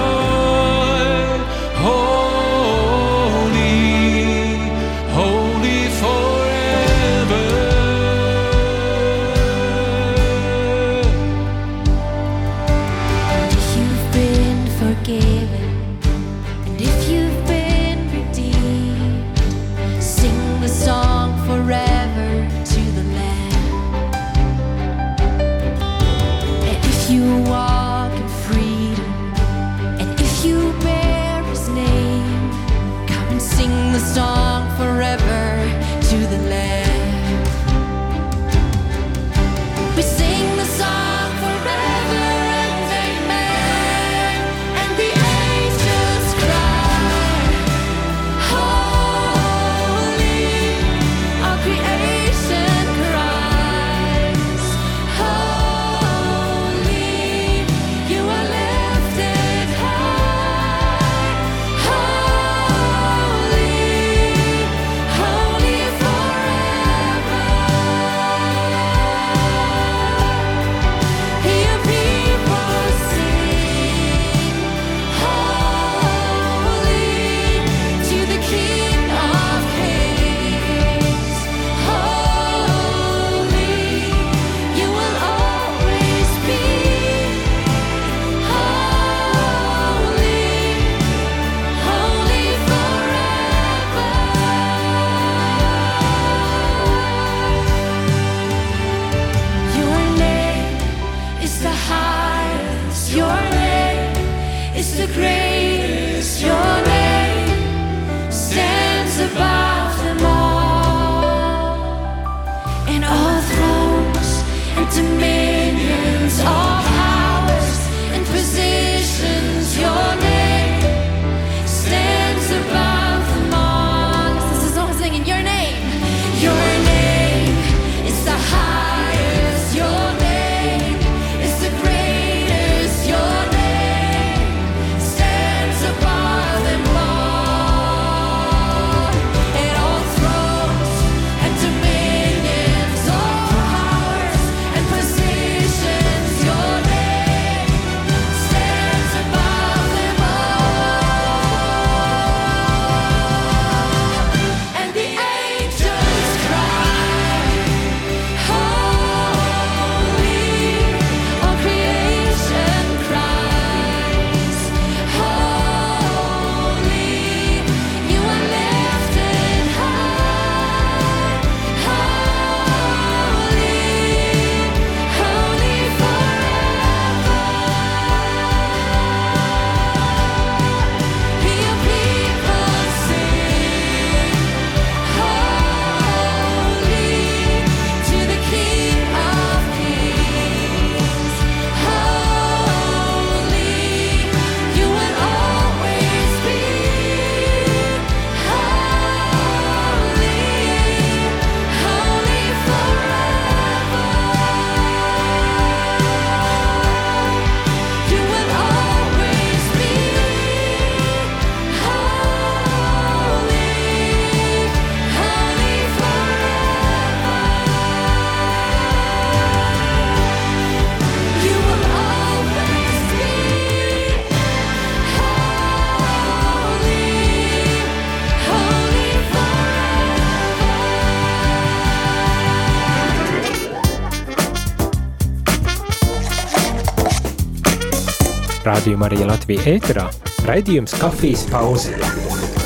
Rādījumā 238.72 239.10
arī 239.10 239.26
Latvija 239.28 239.74
ēterā 239.74 240.06
raidījums 240.48 240.94
kafijas 240.96 241.42
pauze. 241.52 241.92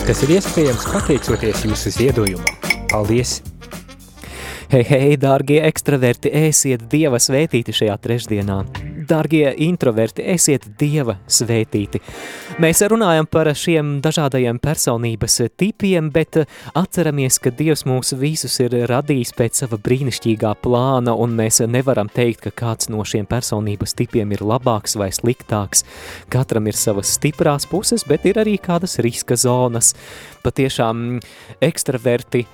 Tas 0.06 0.22
ir 0.22 0.36
iespējams 0.36 0.86
pateicoties 0.92 1.66
jūsu 1.66 1.96
ziedojumam. 1.98 2.54
Paldies! 2.92 3.40
Hei, 4.66 4.82
hei, 4.82 5.12
dārgie 5.14 5.60
ekstraverti, 5.62 6.26
esiet 6.34 6.88
Dieva 6.90 7.20
svētīti 7.22 7.70
šajā 7.70 7.92
trešdienā. 8.02 8.56
Dārgie 9.06 9.52
introverti, 9.62 10.24
esiet 10.26 10.64
Dieva 10.80 11.14
svētīti. 11.30 12.00
Mēs 12.58 12.82
runājam 12.90 13.28
par 13.30 13.46
šiem 13.54 14.00
dažādajiem 14.02 14.58
personības 14.58 15.38
tipiem, 15.54 16.08
bet 16.10 16.40
atceramies, 16.74 17.38
ka 17.38 17.54
Dievs 17.54 17.86
mūs 17.86 18.10
visus 18.18 18.58
ir 18.64 18.74
radījis 18.90 19.36
pēc 19.38 19.62
sava 19.62 19.78
brīnišķīgā 19.86 20.56
plāna, 20.66 21.14
un 21.14 21.38
mēs 21.38 21.62
nevaram 21.70 22.10
teikt, 22.10 22.48
ka 22.48 22.56
kāds 22.64 22.90
no 22.90 23.06
šiem 23.06 23.30
personības 23.30 23.94
tipiem 23.94 24.34
ir 24.34 24.42
labāks 24.42 24.98
vai 24.98 25.12
sliktāks. 25.14 25.86
Katram 26.34 26.66
ir 26.66 26.74
savas 26.74 27.14
stiprās 27.20 27.70
puses, 27.70 28.02
bet 28.02 28.26
ir 28.26 28.42
arī 28.42 28.58
kādas 28.58 28.98
riska 28.98 29.38
zonas. 29.38 29.94
Patiešām 30.42 31.20
ekstraverti 31.62 32.48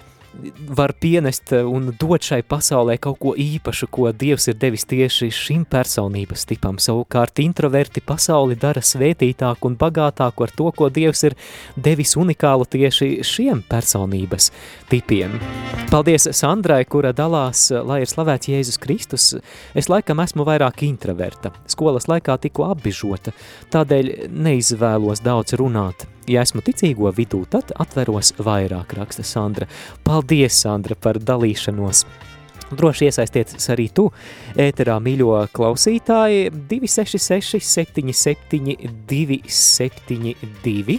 var 0.69 0.93
pienest 1.01 1.53
un 1.53 1.91
dot 2.01 2.25
šai 2.25 2.41
pasaulē 2.47 2.97
kaut 3.03 3.19
ko 3.23 3.35
īpašu, 3.39 3.89
ko 3.93 4.11
Dievs 4.17 4.49
ir 4.51 4.57
devis 4.61 4.85
tieši 4.89 5.29
šim 5.33 5.65
personības 5.69 6.47
tipam. 6.49 6.79
Savukārt 6.83 7.43
introverti 7.45 8.03
pasauli 8.05 8.57
dara 8.61 8.83
svētītāku 8.83 9.71
un 9.71 9.77
bagātāku 9.81 10.47
ar 10.47 10.55
to, 10.57 10.71
ko 10.77 10.89
Dievs 10.93 11.25
ir 11.29 11.37
devis 11.77 12.17
unikālu 12.17 12.67
tieši 12.69 13.11
šiem 13.27 13.63
personības 13.69 14.51
tipiem. 14.91 15.39
Paldies 15.93 16.29
Sandrai, 16.37 16.83
kura 16.89 17.13
dalās, 17.17 17.69
lai 17.71 18.03
ir 18.05 18.11
slavēts 18.11 18.49
Jēzus 18.53 18.81
Kristus. 18.81 19.29
Es 19.77 19.91
laikam 19.93 20.23
esmu 20.25 20.47
vairāk 20.49 20.87
introverta. 20.89 21.53
Skolas 21.71 22.09
laikā 22.09 22.39
tiku 22.41 22.67
apbižota, 22.71 23.35
tādēļ 23.75 24.33
neizvēlos 24.33 25.25
daudz 25.25 25.59
runāt. 25.61 26.07
Ja 26.31 26.45
esmu 26.47 26.63
ticīgo 26.63 27.11
vidū, 27.17 27.43
tad 27.51 27.73
atveros 27.83 28.35
vairāk, 28.39 28.95
raksta 28.99 29.25
Sandra. 29.27 29.67
Paldies, 30.07 30.61
Sandra, 30.63 30.95
par 30.95 31.19
dalīšanos! 31.19 32.07
Droši 32.73 33.11
iesaistieties 33.11 33.69
arī 33.73 33.89
tu, 33.93 34.07
ēterā 34.57 34.97
mīļo 35.03 35.43
klausītāji 35.53 36.49
266 36.71 37.61
77 37.69 38.77
272 39.11 40.97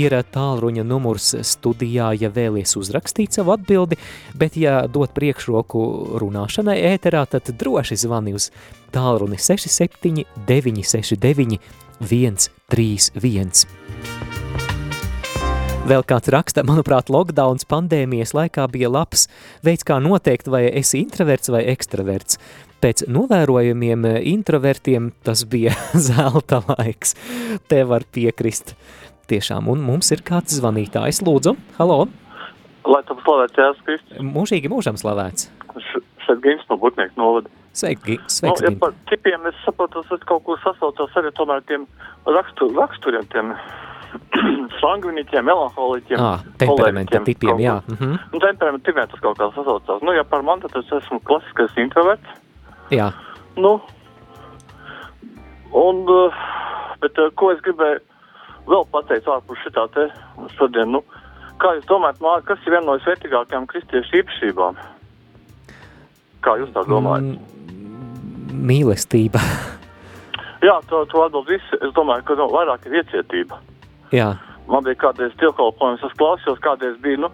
ir 0.00 0.16
tālruņa 0.32 0.84
numurs 0.86 1.34
studijā, 1.44 2.12
ja 2.16 2.30
vēlies 2.32 2.72
uzrakstīt 2.78 3.36
savu 3.36 3.52
atbildi, 3.56 3.98
bet 4.38 4.56
ja 4.56 4.86
dot 4.88 5.12
priekšroku 5.16 5.80
runāšanai 6.22 6.78
ēterā, 6.94 7.26
tad 7.28 7.52
droši 7.60 7.96
zvani 8.06 8.32
uz 8.38 8.48
tālruni 8.94 9.36
67 9.36 10.24
969 10.48 11.60
131. 12.00 14.39
Vēl 15.88 16.04
kāds 16.06 16.28
raksta, 16.30 16.62
manuprāt, 16.66 17.08
lockdowns 17.10 17.64
pandēmijas 17.68 18.34
laikā 18.36 18.66
bija 18.70 18.90
labs 18.92 19.24
veids, 19.66 19.84
kā 19.88 19.96
noteikt, 20.02 20.50
vai 20.52 20.66
esi 20.78 21.00
introverts 21.00 21.50
vai 21.50 21.62
ekstraverts. 21.72 22.38
Pēc 22.80 23.02
novērojumiem 23.10 24.04
introvertiem 24.30 25.10
tas 25.26 25.42
bija 25.50 25.72
zelta 26.08 26.60
laiks. 26.68 27.16
Te 27.68 27.82
var 27.88 28.06
piekrist. 28.14 28.74
Tiešām, 29.30 29.68
un 29.72 29.82
mums 29.86 30.10
ir 30.14 30.22
kāds 30.26 30.58
zvanītājs. 30.60 31.22
Lūdzu, 31.26 31.56
halo! 31.78 32.04
Lai 32.90 33.02
tam 33.08 33.18
slavēts 33.24 33.58
Jēzus 33.60 33.82
Kristus. 33.86 34.22
Mūžīgi 34.24 34.70
mūžam 34.72 34.96
slavēts. 35.00 35.50
Šeit 36.26 36.40
Gims 36.44 36.64
no 36.70 36.78
Butnieku 36.80 37.18
novada. 37.20 37.50
Sveiki, 37.76 38.16
Nu, 38.18 38.30
sveiks, 38.32 38.62
ja 38.64 38.70
Gint. 38.72 38.80
par 38.82 38.94
tipiem 39.10 39.44
es 39.46 39.58
saprotu, 39.64 40.02
tas 40.08 40.22
kaut 40.26 40.42
kur 40.46 40.58
sasaucās 40.64 41.14
arī 41.20 41.30
tomēr 41.38 41.62
tiem 41.68 41.84
rakstur, 42.26 42.72
raksturiem, 42.74 43.28
tiem 43.30 43.52
sangviniķiem, 44.82 45.46
melanholiķiem. 45.46 46.20
Ā, 46.20 46.30
temperamenta 46.60 47.22
tipiem, 47.26 47.58
jā. 47.62 47.80
kur. 47.86 47.96
Mhm. 47.96 48.20
Nu, 48.34 48.42
temperamenta 48.44 48.90
tipiem 48.90 49.10
tas 49.10 49.24
kaut 49.24 49.40
kā 49.40 49.50
sasaucās. 49.56 50.04
Nu, 50.06 50.14
ja 50.16 50.26
par 50.26 50.44
mani, 50.46 50.66
tad 50.66 50.80
es 50.82 50.94
esmu 51.00 51.20
klasiskais 51.28 51.76
introverts. 51.82 52.38
Jā, 52.90 53.12
Nu, 53.56 53.80
un, 55.72 55.96
uh, 56.08 56.34
bet 57.00 57.18
uh, 57.18 57.30
ko 57.34 57.50
es 57.54 57.62
gribēju 57.64 58.00
vēl 58.70 58.86
pateikt 58.94 59.28
ārpus 59.30 59.58
šitā 59.64 59.86
te 59.94 60.06
šodien, 60.54 60.92
nu, 60.94 61.02
kā 61.60 61.74
jūs 61.76 61.88
domājat, 61.90 62.20
Māri, 62.22 62.46
kas 62.46 62.62
ir 62.64 62.76
viena 62.76 62.86
no 62.86 62.96
sveitīgākajām 63.02 63.66
kristiešu 63.70 64.20
īpašībām? 64.22 64.78
Kā 66.46 66.56
jūs 66.60 66.70
tā 66.76 66.86
domājat? 66.88 67.34
Mm, 67.34 68.62
mīlestība. 68.70 69.42
Jā, 70.64 70.78
to, 70.88 71.02
to 71.10 71.24
atbild 71.24 71.48
visi. 71.48 71.80
Es 71.80 71.92
domāju, 71.96 72.24
ka 72.28 72.36
no, 72.38 72.46
vairāk 72.52 72.86
ir 72.88 73.00
iecietība. 73.00 73.58
Jā, 74.14 74.34
Man 74.70 74.84
bija 74.86 75.00
kādreiz 75.02 75.32
dievkalpojums, 75.40 76.02
es 76.06 76.12
klausījos, 76.18 76.60
kādreiz 76.62 76.98
bija, 77.02 77.18
nu, 77.24 77.30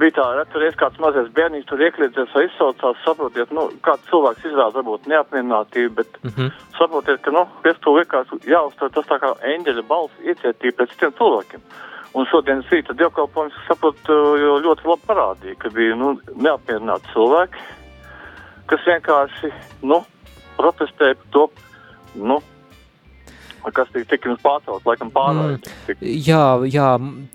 bija 0.00 0.16
tā, 0.16 0.24
re, 0.34 0.44
tur 0.50 0.64
ir 0.66 0.78
kāds 0.78 0.98
mazais 1.02 1.28
bērniņš, 1.36 1.66
tur 1.68 1.84
iekļieties 1.86 2.34
vai 2.34 2.44
izsaucās, 2.48 3.04
saprotiet, 3.04 3.52
nu, 3.54 3.68
kāds 3.86 4.08
cilvēks 4.10 4.48
izrāda 4.50 4.80
varbūt 4.80 5.06
neapmierinātību, 5.12 5.92
bet 6.00 6.18
Mm 6.22 6.32
-hmm. 6.36 6.50
saprotiet, 6.78 7.20
ka, 7.22 7.30
nu, 7.30 7.46
piestu 7.62 7.94
likās 7.94 8.26
jāuztver 8.54 8.90
tas 8.90 9.06
tā 9.06 9.20
kā 9.22 9.30
eņģeļa 9.54 9.86
balss 9.88 10.24
iecietība 10.24 10.76
pret 10.76 10.90
citiem 10.90 11.12
cilvēkiem. 11.18 11.62
Un 12.14 12.26
šodienas 12.26 12.70
rīta 12.72 12.92
dievkalpojums, 12.98 13.54
saprot, 13.68 13.96
jo 14.42 14.58
ļoti 14.64 14.88
labi 14.88 15.02
parādīja, 15.06 15.58
ka 15.58 15.68
bija, 15.70 15.94
nu, 15.94 16.18
neapmierināti 16.34 17.12
cilvēki, 17.12 17.58
kas 18.66 18.80
vienkārši, 18.86 19.52
nu, 19.82 20.02
protestēja 20.56 21.14
par 21.14 21.28
to, 21.30 21.48
nu, 22.14 22.42
kas 23.74 23.90
tika 23.94 24.06
tik 24.12 24.28
jums 24.28 24.40
pārcelt, 24.44 24.84
laikam 24.88 25.10
pārējais. 25.14 25.72
Mm. 25.88 26.12
Jā, 26.26 26.44
jā, 26.70 26.88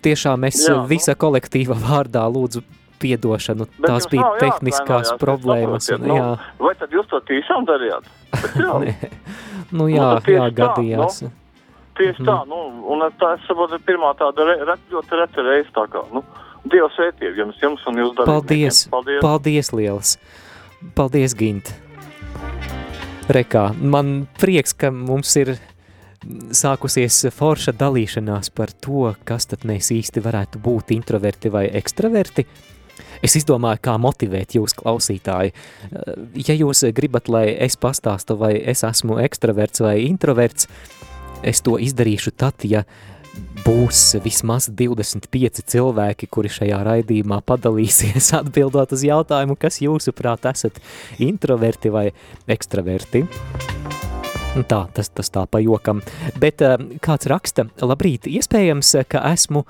tiešām 0.06 0.48
es 0.50 0.62
Jā, 0.64 0.72
jā, 0.72 0.78
nu. 0.82 0.88
visa 0.92 1.16
kolektīva 1.20 1.78
vārdā 1.80 2.24
lūdzu 2.32 2.64
piedošanu. 3.04 3.68
Bet 3.78 3.90
Tās 3.90 4.08
bija 4.12 4.24
nav 4.26 4.38
tehniskās 4.42 5.12
jāatvainojās, 5.12 5.22
problēmas. 5.22 5.90
Un, 5.96 6.06
nu, 6.08 6.18
jā, 6.20 6.28
Vai 6.64 6.74
tad 6.80 6.96
jūs 6.96 7.10
to 7.12 7.20
tiešām 7.28 7.68
darījāt? 7.70 8.08
Jā, 8.60 8.78
Nē. 8.84 8.96
nu 9.76 9.90
jā, 9.92 10.10
tieši 10.24 10.38
jā, 10.40 10.46
tā, 10.48 10.56
gadījās. 10.62 11.20
tieši 12.00 12.26
tā, 12.30 12.38
nu, 12.50 12.62
un 12.96 13.04
tā, 13.20 13.36
es 13.38 13.46
saprotu, 13.50 13.78
ir 13.80 13.86
pirmā 13.88 14.14
tāda 14.20 14.48
re, 14.48 14.58
re, 14.72 14.78
ļoti 14.94 15.20
reta 15.20 15.46
reize 15.50 15.72
tā 15.76 15.86
kā, 15.92 16.06
nu, 16.16 16.24
Dieva 16.64 16.88
svētība 16.96 17.36
jums, 17.36 17.58
jums 17.60 17.82
un 17.92 17.98
jūs 18.00 18.14
darīt. 18.16 18.30
Paldies, 18.30 18.78
Paldies. 18.88 19.20
paldies 19.20 19.72
liels. 19.76 20.14
Paldies, 20.96 21.36
Gint. 21.36 21.74
Rekā, 23.28 23.66
man 23.80 24.30
prieks, 24.40 24.72
ka 24.76 24.88
mums 24.92 25.32
ir 25.40 25.58
sākusies 26.56 27.26
forša 27.34 27.74
dalīšanās 27.80 28.52
par 28.56 28.74
to, 28.84 29.14
kas 29.28 29.48
tad 29.52 29.66
mēs 29.68 29.92
īsti 29.96 30.24
varētu 30.24 30.62
būt 30.64 30.94
introverti 30.96 31.52
vai 31.54 31.66
ekstraverti. 31.82 32.46
Es 33.24 33.38
izdomāju, 33.40 33.80
kā 33.84 33.96
motivēt 34.02 34.58
jūs, 34.58 34.76
klausītāji. 34.78 35.54
Ja 36.48 36.56
jūs 36.58 36.84
gribat, 36.96 37.30
lai 37.32 37.48
es 37.66 37.78
pastāstu, 37.80 38.38
vai 38.40 38.54
es 38.60 38.84
esmu 38.86 39.18
ekstraverts 39.24 39.84
vai 39.84 39.96
introverts, 40.06 40.68
es 41.44 41.64
to 41.64 41.78
izdarīšu 41.82 42.36
tad, 42.38 42.66
ja 42.68 42.84
būs 43.64 44.02
vismaz 44.24 44.68
25 44.70 45.64
cilvēki, 45.74 46.30
kuri 46.30 46.52
šajā 46.52 46.82
raidījumā 46.86 47.40
padalīsies 47.48 48.34
atbildot 48.42 48.94
uz 48.94 49.08
jautājumu, 49.08 49.58
kas 49.60 49.82
jūsuprāt 49.84 50.50
esat 50.52 50.84
introverti 51.24 51.94
vai 51.94 52.10
ekstraverti. 52.52 53.26
Tā, 54.54 54.84
tas, 54.94 55.08
tas 55.10 55.32
tā 55.34 55.48
pa 55.50 55.58
jokam. 55.64 56.04
Bet 56.38 56.62
uh, 56.62 56.76
kāds 57.02 57.26
raksta, 57.32 57.66
labrīt, 57.82 58.28
iespējams, 58.30 58.92
ka 59.10 59.24
esmu 59.32 59.64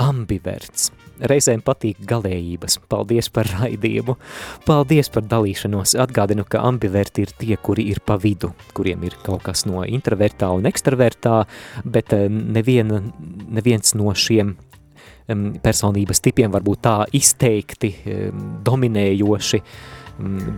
ambiverts. 0.00 0.88
Reizēm 1.28 1.60
patīk 1.62 2.00
galējības. 2.08 2.78
Paldies 2.88 3.28
par 3.30 3.50
raidījumu. 3.52 4.16
Paldies 4.64 5.12
par 5.12 5.26
dalīšanos. 5.28 5.92
Atgādinu, 6.00 6.46
ka 6.48 6.64
ambiverti 6.64 7.26
ir 7.26 7.34
tie, 7.36 7.58
kuri 7.60 7.84
ir 7.92 8.00
pa 8.00 8.16
vidu, 8.20 8.54
kuriem 8.74 9.04
ir 9.04 9.18
kaut 9.26 9.44
kas 9.44 9.66
no 9.68 9.84
introvertā 9.84 10.48
un 10.56 10.70
ekstravertā, 10.72 11.42
bet 11.84 12.16
eh, 12.16 12.24
neviena, 12.32 13.02
neviens 13.60 13.92
no 13.98 14.14
šiem 14.16 14.56
personības 15.64 16.20
tipiem 16.20 16.52
varbūt 16.52 16.80
tā 16.84 16.96
izteikti 17.16 17.88
dominējoši, 18.66 19.60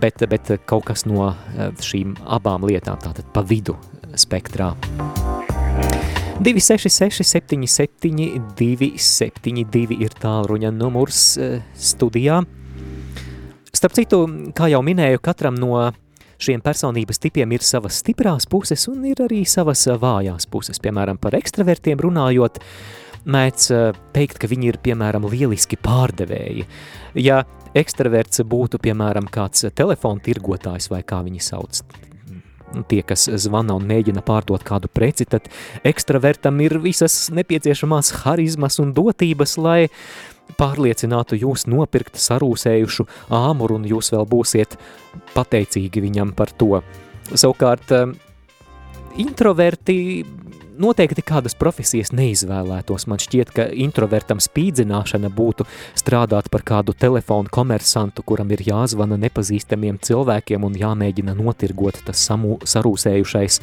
bet, 0.01 0.23
bet 0.29 0.53
kaut 0.69 0.85
kas 0.89 1.05
no 1.09 1.31
uh, 1.31 1.69
šīm 1.83 2.17
abām 2.25 2.67
lietām, 2.67 2.99
tātad 3.03 3.27
pa 3.33 3.45
vidu 3.45 3.77
spektrā. 4.17 4.73
266 6.39 7.23
77 7.23 8.39
272 8.57 9.97
ir 9.97 10.13
tālruņa 10.21 10.69
numurs 10.69 11.21
eh, 11.41 11.63
studijā. 11.73 12.43
Starp 13.73 13.95
citu, 13.97 14.19
kā 14.57 14.69
jau 14.69 14.83
minēju, 14.85 15.21
katram 15.25 15.57
no 15.57 15.79
šiem 16.37 16.61
personības 16.61 17.17
tipiem 17.21 17.55
ir 17.57 17.65
savas 17.65 17.97
stiprās 18.03 18.45
puses 18.49 18.85
un 18.91 19.07
ir 19.09 19.23
arī 19.25 19.41
savas 19.49 19.87
eh, 19.89 19.97
vājās 19.97 20.45
puses. 20.45 20.77
Piemēram, 20.83 21.17
par 21.17 21.39
ekstravertiem 21.39 22.05
runājot, 22.05 22.61
mēdz 23.27 23.69
eh, 23.75 24.01
teikt, 24.15 24.41
ka 24.41 24.49
viņi 24.51 24.71
ir, 24.71 24.81
piemēram, 24.83 25.27
lieliski 25.31 25.79
pārdevēji. 25.83 26.67
Ja 27.21 27.43
ekstraverts 27.77 28.43
būtu, 28.47 28.79
piemēram, 28.81 29.29
kāds 29.31 29.67
telefonu 29.75 30.23
tirgotājs 30.23 30.89
vai 30.91 31.03
kā 31.07 31.21
viņi 31.25 31.43
sauc, 31.43 31.81
tie, 32.89 33.01
kas 33.07 33.27
zvana 33.43 33.75
un 33.77 33.87
mēģina 33.89 34.23
pārdot 34.25 34.63
kādu 34.67 34.89
preci, 34.91 35.27
tad 35.29 35.49
ekstravertam 35.87 36.59
ir 36.65 36.79
visas 36.83 37.27
nepieciešamās 37.35 38.13
harizmas 38.23 38.79
un 38.83 38.93
dotības, 38.97 39.57
lai 39.61 39.81
pārliecinātu 40.57 41.39
jūs 41.41 41.67
nopirkt 41.67 42.19
sarūsējušu 42.21 43.05
āmuru 43.35 43.81
un 43.81 43.87
jūs 43.89 44.13
vēl 44.15 44.27
būsiet 44.29 44.77
pateicīgi 45.35 46.03
viņam 46.07 46.31
par 46.37 46.53
to. 46.55 46.81
Savukārt, 47.33 47.91
introverti 49.19 49.97
noteikti 50.81 51.23
kādas 51.25 51.55
profesijas 51.57 52.11
neizvēlētos. 52.15 53.07
Man 53.09 53.21
šķiet, 53.21 53.51
ka 53.55 53.67
introvertam 53.73 54.41
spīdzināšana 54.43 55.29
būtu 55.33 55.67
strādāt 55.97 56.49
par 56.53 56.63
kādu 56.67 56.95
telefonu 56.97 57.51
komersantu, 57.53 58.23
kuram 58.27 58.51
ir 58.55 58.63
jāzvana 58.67 59.17
nepazīstamiem 59.21 59.99
cilvēkiem 60.03 60.67
un 60.67 60.77
jāmēģina 60.77 61.35
notirgot 61.37 62.01
tas 62.07 62.21
samu, 62.29 62.57
sarūsējušais 62.65 63.61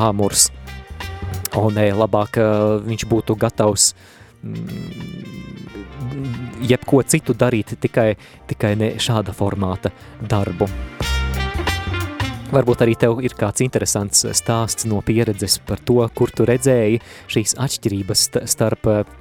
āmurs. 0.00 0.50
Nē, 1.50 1.90
labāk 1.98 2.38
viņš 2.86 3.06
būtu 3.10 3.34
gatavs 3.38 3.92
mm, 4.42 5.30
jebko 6.70 7.02
citu 7.02 7.34
darīt, 7.34 7.74
tikai, 7.80 8.14
tikai 8.50 8.76
ne 8.78 8.92
šāda 9.02 9.34
formāta 9.36 9.90
darbu. 10.20 10.70
Varbūt 12.50 12.80
arī 12.82 12.96
tev 12.98 13.20
ir 13.22 13.34
kāds 13.38 13.62
interesants 13.62 14.24
stāsts 14.34 14.86
no 14.90 14.98
pieredzes 15.06 15.60
par 15.62 15.78
to, 15.86 16.00
kur 16.18 16.32
tu 16.34 16.42
redzēji 16.48 16.98
šīs 17.30 17.54
atšķirības 17.62 18.24
st 18.26 18.42
starp 18.50 18.88
eh, 18.90 19.12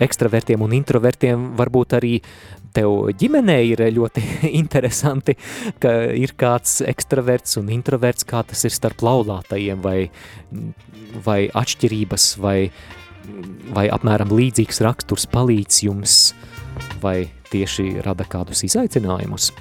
ekstravertiem 0.00 0.64
un 0.64 0.72
introvertiem. 0.78 1.50
Varbūt 1.58 1.98
arī 1.98 2.14
tev 2.72 3.10
ģimenē 3.20 3.58
ir 3.72 3.82
ļoti 3.92 4.24
interesanti, 4.62 5.36
ka 5.82 5.92
ir 6.16 6.32
kāds 6.40 6.78
ekstraverts 6.88 7.58
un 7.60 7.68
introverts, 7.76 8.24
kā 8.24 8.40
tas 8.48 8.64
ir 8.64 8.72
starp 8.72 9.04
laulātajiem, 9.04 9.84
vai, 9.84 9.98
vai 11.26 11.42
atšķirības, 11.60 12.30
vai, 12.40 12.56
vai 13.76 13.90
apmēram 13.92 14.32
līdzīgs 14.32 14.80
raksturs 14.86 15.28
palīdz 15.28 15.84
jums, 15.90 16.16
vai 17.04 17.18
tieši 17.52 17.98
rada 18.06 18.24
kādus 18.24 18.64
izaicinājumus. 18.70 19.52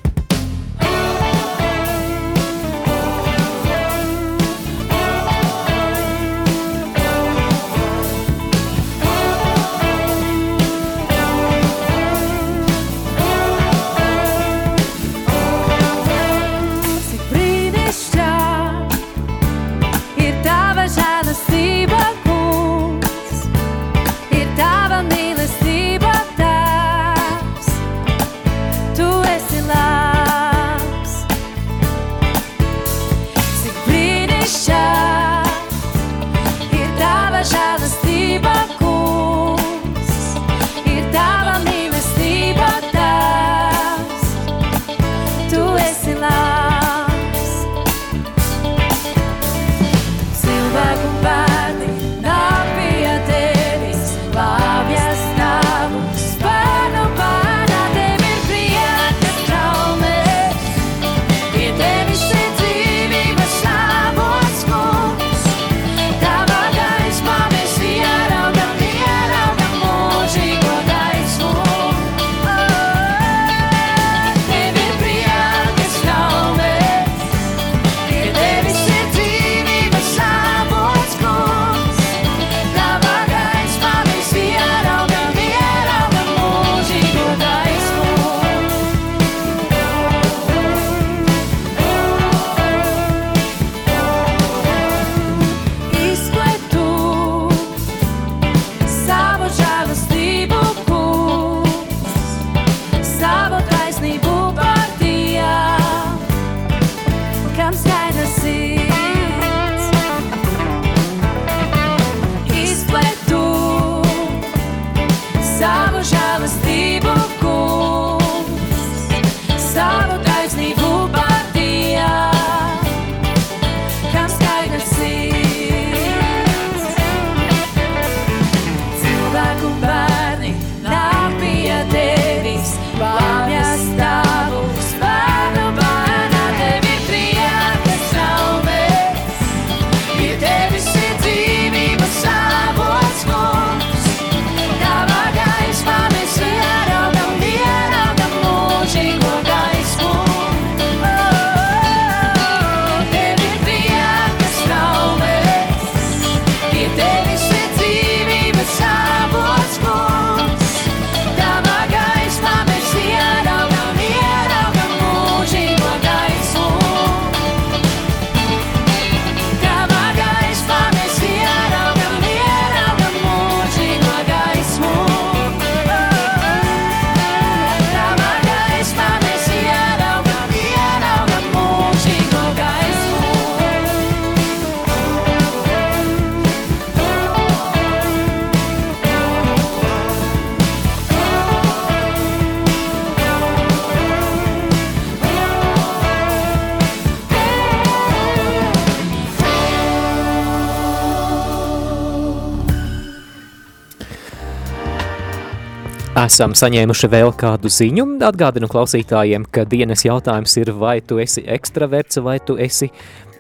Esam 206.19 206.51
saņēmuši 206.57 207.07
vēl 207.13 207.29
kādu 207.39 207.69
ziņu. 207.71 208.03
Atgādinu 208.27 208.67
klausītājiem, 208.67 209.45
ka 209.55 209.63
dienas 209.69 210.01
jautājums 210.03 210.51
ir, 210.59 210.71
vai 210.75 210.97
tu 210.99 211.15
esi 211.21 211.45
ekstraverts 211.47 212.19
vai 212.25 212.33
tu 212.43 212.57
esi 212.59 212.89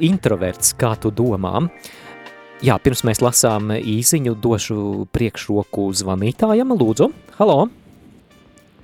introverts, 0.05 0.71
kā 0.79 0.93
tu 1.01 1.11
domā. 1.11 1.65
Jā, 2.63 2.77
pirms 2.79 3.03
mēs 3.09 3.19
lasām 3.25 3.73
īsiņu, 3.75 4.35
došu 4.39 5.07
priekšroku 5.11 5.89
zvanītājam. 5.99 6.71
Lūdzu, 6.79 7.09
halo! 7.41 7.57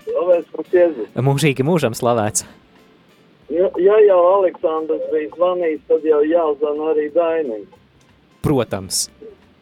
Slavēts 0.09 0.51
mums 0.57 0.75
Jēzus. 0.75 1.15
Mūžīgi 1.29 1.67
mūžam 1.69 1.95
slavēts. 1.95 2.43
Ja, 3.53 3.69
ja 3.79 4.01
jau 4.09 4.19
Aleksandrs 4.33 5.07
bija 5.13 5.31
zvanījis, 5.37 5.85
tad 5.87 6.09
jau 6.09 6.19
jāzvana 6.25 6.91
arī 6.91 7.07
Dainim. 7.15 7.63
Protams, 8.43 9.05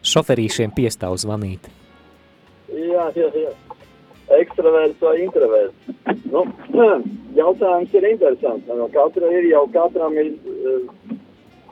šoferīšiem 0.02 0.74
piestāv 0.74 1.20
zvanīt. 1.22 1.70
Jā, 2.74 3.12
jā, 3.14 3.30
jā. 3.38 3.54
Ekstraverts 4.40 5.02
vai 5.02 5.18
introverts. 5.24 5.76
Nu, 6.32 6.46
jautājums 7.42 7.94
ir 7.98 8.08
interesants. 8.12 8.70
No 8.70 8.88
katra 8.94 9.30
ir 9.38 9.50
jau 9.52 9.66
katram 9.74 10.18
ir, 10.18 10.34
eh, 10.38 11.14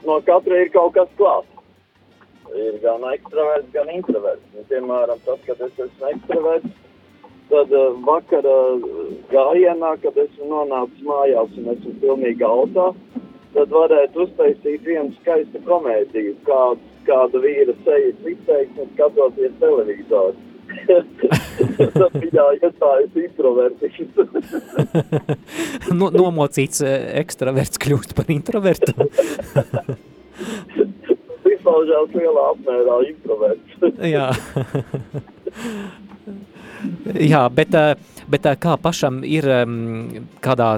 no 0.06 0.20
katra 0.26 0.62
ir 0.62 0.70
kaut 0.74 0.94
kas 0.98 1.10
klāts. 1.18 1.48
Ir 2.52 2.76
gan 2.82 3.04
ekstraverts, 3.14 3.72
gan 3.72 3.90
introverts. 3.94 4.48
Un, 4.54 4.66
piemēram, 4.68 5.20
tad, 5.26 5.40
kad 5.46 5.60
es 5.66 5.78
esmu 5.86 6.10
ekstraverts, 6.10 6.74
tad 7.52 7.72
uh, 7.76 7.88
vakara 8.06 8.56
gājienā, 9.32 9.94
kad 10.02 10.18
esmu 10.20 10.50
nonācis 10.50 11.06
mājās 11.08 11.56
un 11.60 11.72
esmu 11.74 11.94
pilnīgi 12.04 12.44
autā, 12.48 12.90
tad 13.56 13.72
varētu 13.72 14.26
uztaisīt 14.26 14.84
vienu 14.84 15.12
skaistu 15.20 15.60
komēdiju, 15.66 16.36
kā, 16.46 16.60
kāda 17.08 17.42
vīra 17.44 17.74
sejas 17.86 18.30
izteiksme 18.34 18.88
skatoties 18.94 19.56
televizoru. 19.60 20.51
Tad 21.96 22.16
viņā 22.16 22.46
iestājas 22.58 23.18
introvertīts. 23.22 24.16
no, 25.98 26.10
nomocīts 26.14 26.82
eh, 26.86 27.08
ekstraverts 27.22 27.80
kļūst 27.82 28.14
par 28.18 28.30
introvertu. 28.32 28.92
Izpaužās 31.52 32.14
lielā 32.16 32.44
apmērā 32.54 32.96
introverts. 33.10 33.72
Jā. 34.14 34.28
Jā, 37.32 37.42
bet, 37.54 37.74
eh, 37.78 37.94
bet 38.30 38.48
eh, 38.48 38.56
kā 38.58 38.76
pašam 38.80 39.22
ir 39.26 39.46
kādā 40.42 40.70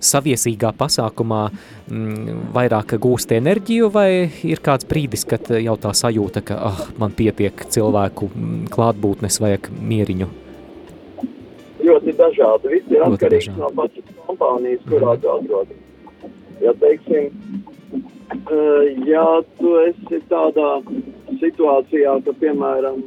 saviesīgā 0.00 0.72
pasākumā 0.78 1.40
mm, 1.50 2.38
vairāk 2.54 2.96
gūst 3.02 3.32
enerģiju, 3.36 3.90
vai 3.94 4.10
ir 4.48 4.62
kāds 4.64 4.88
brīdis, 4.88 5.26
kad 5.28 5.50
jau 5.54 5.76
tā 5.80 5.92
sajūta, 5.96 6.42
ka 6.46 6.58
ah, 6.70 6.84
man 7.00 7.14
pietiek 7.16 7.66
cilvēku 7.68 8.30
mm, 8.30 8.62
klātbūtnes, 8.74 9.40
vajag 9.42 9.70
mieriņu? 9.80 10.30
Ļoti 11.80 12.16
dažādi. 12.16 12.74
Viss 12.74 12.92
ir 12.92 13.04
atkarīgs 13.06 13.52
no 13.56 13.70
pašas 13.76 14.16
kompānijas, 14.26 14.82
kurā 14.88 15.16
tu 15.20 15.30
atrodies. 15.32 15.86
Ja, 16.60 16.74
teiksim, 16.76 17.30
eh, 17.94 18.90
ja 19.08 19.24
tu 19.60 19.78
esi 19.86 20.20
tādā 20.28 20.68
situācijā, 21.40 22.18
ka, 22.26 22.34
piemēram, 22.42 23.00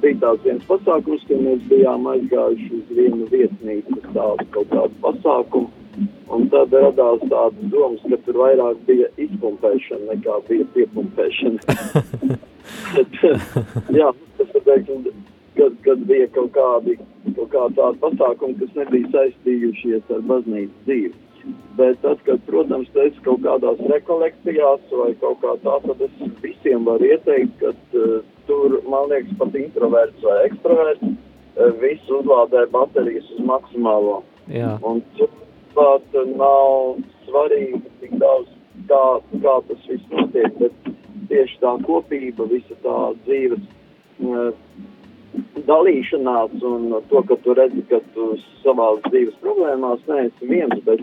bija 0.00 0.18
tāds 0.22 0.44
viens 0.44 0.68
pasākums, 0.68 1.24
ka 1.28 1.38
mēs 1.40 1.64
bijām 1.70 2.06
aizgājuši 2.12 2.70
uz 2.78 2.92
vienu 2.98 3.28
viesnīcu 3.32 4.00
tādu 4.12 4.46
kaut 4.54 4.72
kādu 4.72 5.00
pasākumu, 5.04 5.70
un 6.36 6.48
tad 6.52 6.74
radās 6.74 7.24
tādas 7.30 7.70
domas, 7.72 8.04
ka 8.10 8.20
tur 8.26 8.40
vairāk 8.42 8.82
bija 8.88 9.10
izpumpēšana 9.26 10.12
nekā 10.12 10.38
bija 10.50 10.68
piepumpēšana. 10.76 11.58
Bet, 12.96 13.18
jā, 13.94 14.08
tas 14.38 14.56
ir 14.58 14.64
teiksim, 14.66 15.04
kad, 15.56 15.76
kad 15.86 16.02
bija 16.08 16.26
kaut 16.34 16.50
kādi, 16.56 16.96
kaut 17.36 17.52
kādi 17.52 17.78
tādi 17.78 18.02
pasākumi, 18.02 18.58
kas 18.62 18.74
nebija 18.80 19.12
saistījušies 19.14 20.16
ar 20.16 20.26
baznīcas 20.30 20.88
dzīvi. 20.88 21.14
Bet 21.78 22.00
tad, 22.02 22.22
kad, 22.26 22.40
protams, 22.48 22.88
esi 23.04 23.20
kaut 23.22 23.44
kādās 23.44 23.78
rekolekcijās 23.92 24.88
vai 24.90 25.12
kaut 25.20 25.38
kā 25.44 25.52
tā, 25.62 25.76
tad 25.84 26.00
es 26.08 26.32
visiem 26.42 26.88
varu 26.88 27.06
ieteikt, 27.12 27.52
ka 27.60 27.70
uh, 27.70 28.16
man 28.96 29.10
liekas, 29.12 29.38
pat 29.38 29.56
introverts 29.60 30.24
vai 30.24 30.36
ekstraverts, 30.48 31.14
uh, 31.56 31.70
viss 31.82 32.12
uzlādē 32.18 32.66
baterijas 32.72 33.28
uz 33.36 33.44
maksimālo. 33.50 34.20
Jā. 34.52 34.76
Un 34.86 35.02
turklāt 35.18 36.16
uh, 36.16 36.28
nav 36.40 37.00
svarīgi 37.26 37.82
tik 38.02 38.16
daudz, 38.22 38.52
kā, 38.90 39.04
kā 39.44 39.56
tas 39.68 39.88
viss 39.90 40.12
notiek, 40.12 40.60
bet 40.60 40.92
tieši 41.30 41.62
tā 41.62 41.72
kopība, 41.86 42.48
visa 42.52 42.78
tā 42.84 42.98
dzīves 43.24 43.64
uh, 44.24 44.52
dalīšanās 45.66 46.62
un 46.64 46.94
to, 47.10 47.22
ka 47.28 47.36
tu 47.44 47.56
redzi, 47.58 47.82
ka 47.90 48.00
tu 48.14 48.36
savās 48.62 49.02
dzīves 49.10 49.36
problēmās 49.42 50.04
neesi 50.08 50.48
viens, 50.48 50.78
bet 50.86 51.02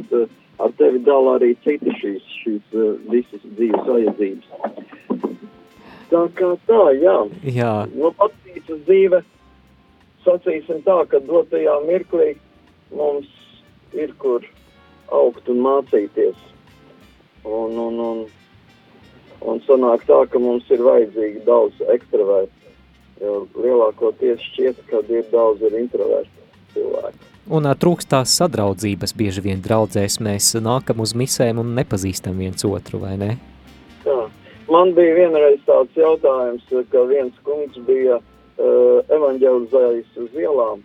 ar 0.63 0.73
tevi 0.79 1.01
dala 1.05 1.37
arī 1.37 1.51
citi 1.65 1.93
šīs, 1.99 2.33
šīs 2.41 2.77
visas 3.11 3.43
dzīves 3.57 3.89
vajadzības. 3.89 4.92
Tā 6.13 6.23
kā 6.37 6.51
tā, 6.69 6.81
jā. 7.01 7.15
Jā, 7.49 7.73
Nu, 7.97 8.11
patīcas 8.19 8.83
dzīve, 8.85 9.23
sacīsim 10.25 10.83
tā, 10.85 10.99
ka 11.09 11.21
dotajā 11.25 11.79
mirklī 11.87 12.35
mums 12.93 13.29
ir 13.97 14.13
kur 14.21 14.45
augt 15.13 15.49
un 15.49 15.63
mācīties. 15.65 16.37
Un, 17.43 17.73
un, 17.81 17.97
un, 17.99 18.19
un 19.41 19.63
sanāk 19.65 20.05
tā, 20.07 20.21
ka 20.29 20.39
mums 20.39 20.69
ir 20.71 20.83
vajadzīgi 20.85 21.43
daudz 21.47 21.81
ekstravertu. 21.95 22.59
Jo 23.21 23.43
lielākoties 23.55 24.41
šķiet, 24.51 24.79
ka 24.89 25.01
ir 25.09 25.25
daudz 25.31 25.61
ir 25.63 25.75
introvertu 25.79 26.45
cilvēku. 26.73 27.29
un 27.57 27.67
ā, 27.69 27.73
trūkst 27.77 28.09
tās 28.13 28.33
sadraudzības 28.39 29.13
bieži 29.17 29.43
vien 29.45 29.61
draudzēs. 29.63 30.19
Mēs 30.23 30.53
nākam 30.63 31.03
uz 31.03 31.13
misēm 31.17 31.61
un 31.61 31.73
nepazīstam 31.77 32.39
viens 32.39 32.65
otru, 32.67 33.01
vai 33.03 33.17
ne? 33.21 33.31
Man 34.73 34.93
bija 34.97 35.13
vienreiz 35.19 35.59
tāds 35.67 35.97
jautājums, 35.97 36.63
ka 36.91 37.03
viens 37.09 37.35
kungs 37.45 37.77
bija 37.87 38.17
uh, 38.17 38.99
evanģelizējis 39.13 40.17
uz 40.23 40.39
ielām, 40.39 40.81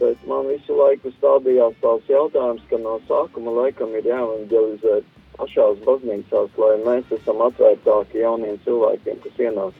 bet 0.00 0.24
man 0.26 0.48
visu 0.50 0.74
laiku 0.74 1.12
stādījās 1.18 1.76
tās 1.84 2.08
jautājums, 2.10 2.64
ka 2.70 2.80
no 2.82 2.96
sākuma 3.10 3.54
laikam 3.60 3.94
ir 3.98 4.08
jāevanģelizē 4.10 4.98
pašās 5.36 5.78
baznīcās, 5.86 6.58
lai 6.58 6.74
mēs 6.86 7.14
esam 7.18 7.44
atvērtāki 7.46 8.24
jauniem 8.24 8.58
cilvēkiem, 8.66 9.22
kas 9.22 9.40
ienāk. 9.46 9.78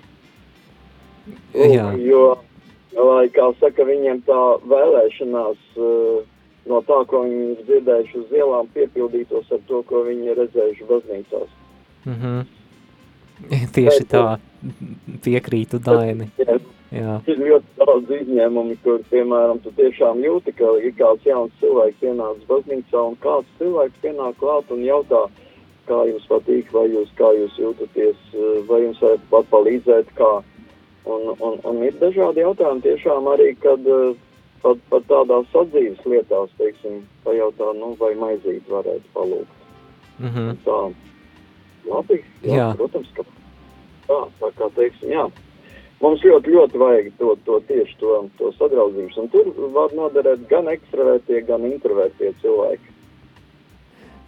Jā. 1.55 1.91
Jo, 2.03 2.23
lai, 2.95 3.27
kā 3.35 3.51
saka, 3.59 3.87
viņiem 3.89 4.23
tā 4.29 4.41
vēlēšanās 4.71 5.61
uh, 5.83 6.23
no 6.71 6.83
tā, 6.87 7.03
ko 7.11 7.27
viņi 7.27 7.45
ir 7.57 7.69
dzirdējuši 7.69 8.19
uz 8.23 8.35
ielām, 8.39 8.71
piepildītos 8.75 9.51
ar 9.51 9.63
to, 9.69 9.83
ko 9.91 10.07
viņi 10.07 10.31
ir 10.31 10.43
redzējuši 10.45 10.91
baznīcās. 10.91 11.63
Mhm. 12.07 12.43
Tieši 13.77 14.07
tā 14.11 14.25
piekrītu 15.25 15.81
Daini. 15.83 16.31
Jā. 16.93 17.17
Ir 17.25 17.39
ļoti 17.41 17.79
daudz 17.81 18.11
izņēmumu, 18.19 18.75
kur, 18.85 18.99
piemēram, 19.09 19.63
tu 19.65 19.73
tiešām 19.79 20.21
jūti, 20.21 20.53
ka 20.59 20.75
ir 20.85 20.93
kāds 20.99 21.25
jauns 21.25 21.55
cilvēks 21.63 22.05
ienācis 22.05 22.49
baznīcā, 22.51 23.01
un 23.01 23.17
kāds 23.23 23.49
cilvēks 23.61 24.03
pienāk 24.03 24.37
klāt 24.43 24.69
un 24.75 24.83
jautā, 24.85 25.23
kā 25.89 26.03
jums 26.11 26.27
patīk, 26.29 26.69
vai 26.77 26.85
jūs, 26.93 27.09
kā 27.17 27.31
jūs 27.39 27.57
jūtaties, 27.63 28.27
vai 28.69 28.83
jums 28.85 29.01
pat 29.33 29.49
palīdzēt, 29.55 30.13
kā. 30.21 30.35
Un, 31.09 31.33
un, 31.33 31.57
un 31.67 31.81
ir 31.83 31.97
dažādi 31.99 32.45
jautājumi 32.45 32.85
tiešām 32.85 33.33
arī, 33.33 33.49
kad 33.65 33.89
pat, 34.63 34.85
pat 34.93 35.09
tādās 35.11 35.49
sadzīves 35.55 36.05
lietās, 36.07 36.53
teiksim, 36.61 37.01
pajautā, 37.25 37.73
nu, 37.79 37.95
vai 37.99 38.13
maizīt 38.21 38.69
varētu 38.71 39.17
palūgt. 39.17 39.59
Mhm. 40.23 40.53
Tā, 40.67 40.79
labi, 41.89 42.23
jā, 42.43 42.57
Jā. 42.59 42.69
protams, 42.79 43.11
ka 43.17 43.25
tā, 44.09 44.21
tā 44.41 44.53
kā 44.59 44.71
teiksim, 44.77 45.13
jā. 45.15 45.27
Mums 46.03 46.25
ļoti, 46.27 46.51
ļoti 46.51 46.81
vajag 46.83 47.13
to, 47.21 47.35
to 47.47 47.61
tieši 47.69 47.95
to, 48.01 48.15
to 48.39 48.51
sadraudzības, 48.59 49.21
un 49.23 49.29
tur 49.31 49.53
var 49.75 49.95
noderēt 49.95 50.49
gan 50.51 50.67
ekstravertie, 50.73 51.45
gan 51.47 51.63
introvertie 51.69 52.33
cilvēki. 52.43 52.91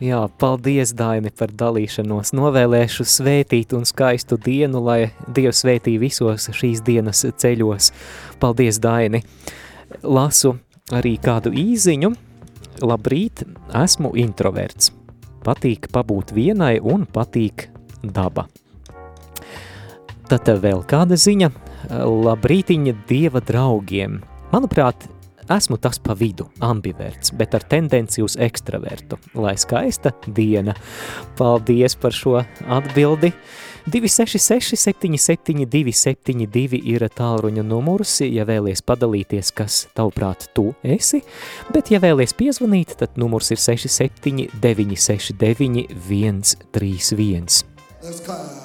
Jā, 0.03 0.25
paldies, 0.39 0.91
Daini, 0.99 1.31
par 1.35 1.53
dalīšanos. 1.55 2.33
Novēlēšu 2.35 3.07
svētītu 3.07 3.79
un 3.79 3.87
skaistu 3.87 4.39
dienu, 4.43 4.83
lai 4.83 5.15
Dievs 5.31 5.63
svētī 5.63 5.95
visos 6.03 6.51
šīs 6.51 6.83
dienas 6.85 7.23
ceļos. 7.23 7.93
Paldies, 8.43 8.83
Daini. 8.83 9.23
Lasu 10.03 10.57
arī 10.93 11.15
kādu 11.23 11.55
īziņu. 11.55 12.11
Labrīt, 12.83 13.47
esmu 13.85 14.13
introverts. 14.19 14.91
Patīk 15.45 15.91
pabūt 15.93 16.33
vienai 16.33 16.79
un 16.81 17.05
patīk 17.05 17.69
daba. 18.03 18.47
Tad 20.25 20.49
vēl 20.49 20.81
kāda 20.89 21.19
ziņa. 21.21 21.51
Labrītiņa 22.25 22.95
dieva 23.11 23.43
draugiem. 23.45 24.23
Manuprāt, 24.55 25.05
esmu 25.53 25.77
tas 25.77 26.01
pa 26.01 26.17
vidu, 26.17 26.47
ambiverts, 26.65 27.35
bet 27.37 27.53
ar 27.59 27.67
tendenci 27.69 28.25
uz 28.25 28.39
ekstravertu. 28.41 29.19
Lai 29.37 29.53
skaista 29.61 30.15
diena. 30.25 30.73
Paldies 31.37 31.99
par 32.01 32.17
šo 32.17 32.39
atbildi. 32.41 33.35
266 33.87 34.77
77 34.81 35.67
272 35.69 36.81
ir 36.89 37.05
tālruņa 37.13 37.65
numurs, 37.67 38.17
ja 38.25 38.47
vēlies 38.49 38.81
padalīties, 38.87 39.53
kas 39.53 39.85
tavuprāt 39.97 40.49
tu 40.57 40.71
esi, 40.83 41.21
bet 41.75 41.93
ja 41.93 42.01
vēlies 42.01 42.33
piezvanīt, 42.39 42.97
tad 43.03 43.21
numurs 43.21 43.53
ir 43.53 43.61
67 43.61 44.49
969 44.63 45.87
131. 46.09 47.65
Let's 48.05 48.21
go. 48.21 48.64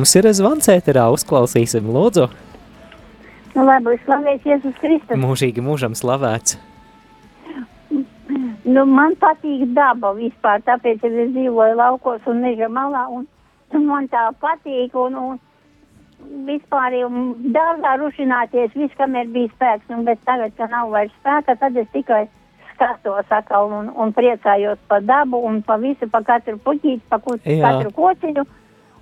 Mums 0.00 0.14
ir 0.16 0.24
zvans 0.32 0.64
ēterā, 0.72 1.02
uzklausīsim 1.12 1.90
lūdzu. 1.92 2.22
Nu, 3.52 3.64
būtu 3.84 3.98
slavēts 4.06 4.46
Jēzus 4.48 4.78
Kristus. 4.80 5.18
Mūžīgi 5.20 5.60
mūžam 5.60 5.92
slavēts. 5.98 6.54
Nu, 8.64 8.86
man 8.88 9.12
patīk 9.20 9.66
daba 9.76 10.14
vispār, 10.16 10.62
tāpēc 10.64 11.04
es 11.04 11.34
dzīvoju 11.34 11.76
laukos 11.76 12.24
un 12.32 12.40
meža 12.40 12.70
malā. 12.72 13.02
Un, 13.12 13.26
un 13.76 13.84
man 13.90 14.08
tā 14.08 14.22
patīk. 14.40 14.96
Un, 14.96 15.18
un 15.20 16.46
vispār 16.48 16.96
jau 16.96 17.10
dārgā 17.58 17.98
rušināties, 18.00 18.72
viss, 18.80 18.96
kamēr 18.96 19.28
bija 19.34 19.52
spēks. 19.52 19.90
Un, 19.92 20.06
bet 20.08 20.22
tagad, 20.24 20.54
kad 20.56 20.72
nav 20.72 20.94
vairs 20.94 21.12
spēka, 21.18 21.58
tad 21.60 21.76
es 21.76 21.90
tikai 21.92 22.22
skatos 22.70 23.36
atkal 23.36 23.68
un, 23.82 23.92
un 24.00 24.16
priecājos 24.16 24.80
par 24.88 25.04
dabu 25.04 25.42
un 25.44 25.60
par 25.60 25.84
visu, 25.84 26.08
par 26.08 26.24
katru 26.24 26.56
puķīti, 26.56 27.04
Jā. 27.44 27.60
katru 27.66 27.92
kociņu. 28.00 28.46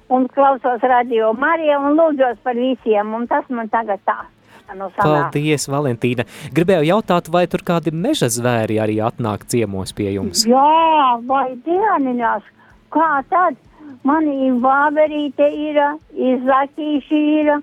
Un 0.08 0.26
klausos 0.32 0.82
radio 0.82 1.34
Mariju 1.36 1.78
un 1.84 1.96
lūdzos 1.98 2.40
par 2.42 2.56
visiem. 2.56 3.14
Un 3.14 3.26
tas 3.28 3.48
man 3.52 3.68
tagad 3.72 4.00
tā. 4.08 4.20
Sanāk. 4.68 4.98
Paldies, 5.00 5.64
Valentīna. 5.72 6.26
Gribēju 6.52 6.90
jautāt, 6.90 7.30
vai 7.32 7.46
tur 7.48 7.62
kādi 7.64 7.88
meža 7.88 8.28
zvēri 8.28 8.76
arī 8.82 8.98
atnāk 9.00 9.46
ciemos 9.48 9.94
pie 9.96 10.10
jums? 10.12 10.44
Jā, 10.44 11.16
vai 11.24 11.56
dieniņās, 11.64 12.44
kā 12.92 13.08
tad? 13.32 13.56
Man 14.04 14.28
ir 14.28 14.58
vāverīte 14.60 15.48
ir, 15.48 15.80
izlakīši 16.12 17.22
ir, 17.40 17.54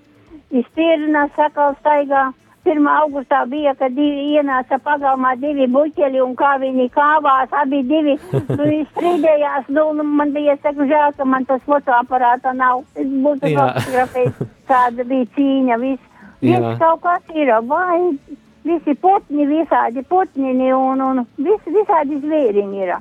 izpirna 0.62 1.28
sakal 1.38 1.78
staigā. 1.78 2.32
1. 2.66 2.88
augustā 2.90 3.44
bija, 3.50 3.76
kad 3.78 3.94
divi 3.94 4.36
ienāca 4.36 4.80
pagalmā 4.82 5.36
divi 5.38 5.68
buķeli 5.72 6.22
un 6.24 6.34
kā 6.40 6.56
viņi 6.62 6.88
kāvās, 6.96 7.54
abi 7.62 7.84
divi 7.86 8.16
nu, 8.34 8.66
strīdējās. 8.96 9.70
Nu, 9.70 9.92
nu, 9.98 10.06
man 10.20 10.34
bija 10.34 10.58
saku 10.64 10.88
žēl, 10.90 11.14
ka 11.18 11.28
man 11.30 11.46
tas 11.46 11.62
fotoaparāta 11.70 12.56
nav. 12.58 12.84
Es 12.98 13.06
būtu 13.08 13.54
fotografējis, 13.54 14.42
kāda 14.70 15.06
bija 15.06 15.30
cīņa, 15.38 15.80
viss. 15.84 16.12
Viss 16.46 16.80
kaut 16.82 17.02
kas 17.06 17.38
ir, 17.38 17.54
vai 17.70 18.18
visi 18.66 18.96
putni, 19.02 19.46
visādi 19.50 20.04
putniņi 20.10 20.72
un, 20.76 21.04
un 21.06 21.22
vis, 21.38 21.62
visādi 21.70 22.20
zvēriņi 22.24 22.82
ir. 22.86 22.96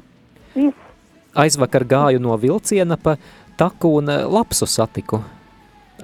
Viss. 0.54 0.84
Aizvakar 1.34 1.82
gāju 1.88 2.20
no 2.22 2.36
vilciena 2.38 3.00
pa 3.00 3.16
taku 3.58 3.96
un 3.98 4.12
eh, 4.12 4.22
lapsu 4.28 4.68
satiku. 4.70 5.24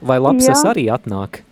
Vai 0.03 0.19
lapsas 0.23 0.65
Jā. 0.65 0.73
arī 0.73 0.89
atnāk? 0.91 1.43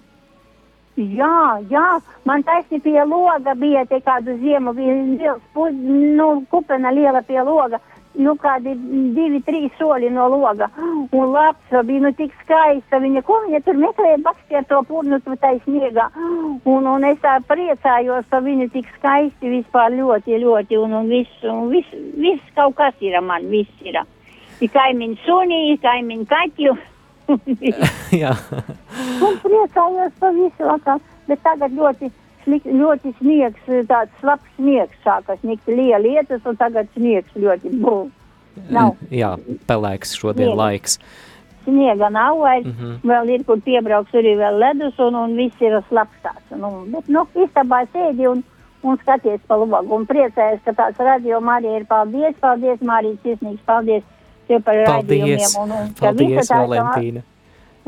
Jā, 0.99 1.61
jā, 1.71 2.01
man 2.27 2.43
taisni 2.43 2.81
pie 2.83 2.99
loga 3.07 3.53
bija 3.55 3.85
te 3.87 4.01
kādu 4.03 4.35
ziemu, 4.41 4.73
bija 4.75 4.97
liels, 5.07 5.77
nu, 6.19 6.27
kupena 6.51 6.91
liela 6.91 7.23
pie 7.23 7.39
loga, 7.47 7.79
nu, 8.19 8.35
kādi 8.43 8.73
divi, 9.15 9.39
trīs 9.47 9.77
soļi 9.79 10.11
no 10.11 10.27
loga. 10.33 10.67
Un 11.15 11.31
lapsa 11.37 11.85
bija, 11.87 12.03
nu, 12.03 12.13
tik 12.19 12.35
skaista, 12.43 12.99
viņa, 13.05 13.23
ko 13.29 13.39
viņa 13.47 13.63
tur 13.67 13.79
meklēja, 13.79 14.19
bakstē 14.27 14.65
to 14.67 14.83
purnu, 14.91 15.21
tu 15.23 15.39
tai 15.39 15.55
sniegā. 15.69 16.09
Un, 16.19 16.91
un 16.91 17.07
es 17.07 17.23
tā 17.23 17.39
priecājos 17.47 18.27
par 18.33 18.43
viņu 18.43 18.67
tik 18.75 18.91
skaisti 18.99 19.55
vispār 19.55 19.95
ļoti, 19.95 20.43
ļoti, 20.43 20.83
un, 20.83 20.99
un 20.99 21.11
viss, 21.15 21.47
un 21.47 21.71
viss, 21.71 21.99
viss 22.19 22.55
kaut 22.59 22.75
kas 22.81 22.99
ir 22.99 23.21
man, 23.23 23.47
viss 23.55 23.87
ir. 23.87 24.03
Ir 24.59 24.75
kaimiņu 24.75 25.23
sunī, 25.23 25.63
kaimiņu 25.79 26.27
kaķu. 26.27 26.79
Jā. 28.23 28.33
Un 29.21 29.39
priecājos 29.43 30.13
par 30.21 30.33
visu 30.37 30.65
vakar, 30.69 31.01
bet 31.29 31.43
tagad 31.45 31.75
ļoti, 31.77 32.11
slik, 32.45 32.65
ļoti 32.65 33.13
sniegs, 33.19 33.65
tāds 33.91 34.13
slaps 34.21 34.49
sniegs 34.57 34.97
sākas 35.05 35.43
nikt 35.43 35.67
liela 35.69 36.01
lietas, 36.05 36.41
un 36.49 36.57
tagad 36.57 36.89
sniegs 36.97 37.35
ļoti 37.37 37.75
būs. 37.83 38.11
Nav. 38.75 38.97
Jā, 39.15 39.37
pelēks 39.69 40.17
šodien 40.19 40.49
Sniega. 40.49 40.57
laiks. 40.63 40.99
Sniega 41.65 42.09
nav 42.11 42.39
Mhm. 42.39 42.69
mm 42.69 42.75
-hmm. 42.81 43.01
vēl 43.11 43.29
ir, 43.35 43.45
kur 43.45 43.61
piebrauks 43.61 44.13
arī 44.15 44.37
vēl 44.37 44.59
ledus, 44.59 44.99
un, 44.99 45.15
un 45.15 45.37
viss 45.37 45.61
ir 45.61 45.83
slaps 45.89 46.17
tāds. 46.23 46.57
Nu, 46.59 46.85
bet, 46.93 47.09
nu, 47.09 47.27
istabā 47.35 47.87
sēdi 47.93 48.27
un, 48.29 48.43
un 48.83 48.97
skaties 48.99 49.41
pa 49.47 49.55
logu, 49.57 49.95
un 49.95 50.07
priecājies, 50.07 50.61
ka 50.65 50.73
tāds 50.73 50.99
radio 50.99 51.41
Marija 51.41 51.77
ir 51.77 51.85
paldies, 51.85 52.35
paldies, 52.41 52.81
Marija 52.81 53.17
Cisnīgs, 53.25 53.61
paldies 53.67 54.03
tev 54.49 54.65
par 54.67 54.81
Paldies. 54.87 55.57
Un, 55.61 55.75
un, 55.75 55.93
paldies, 55.99 56.51
Valentīna. 56.51 57.25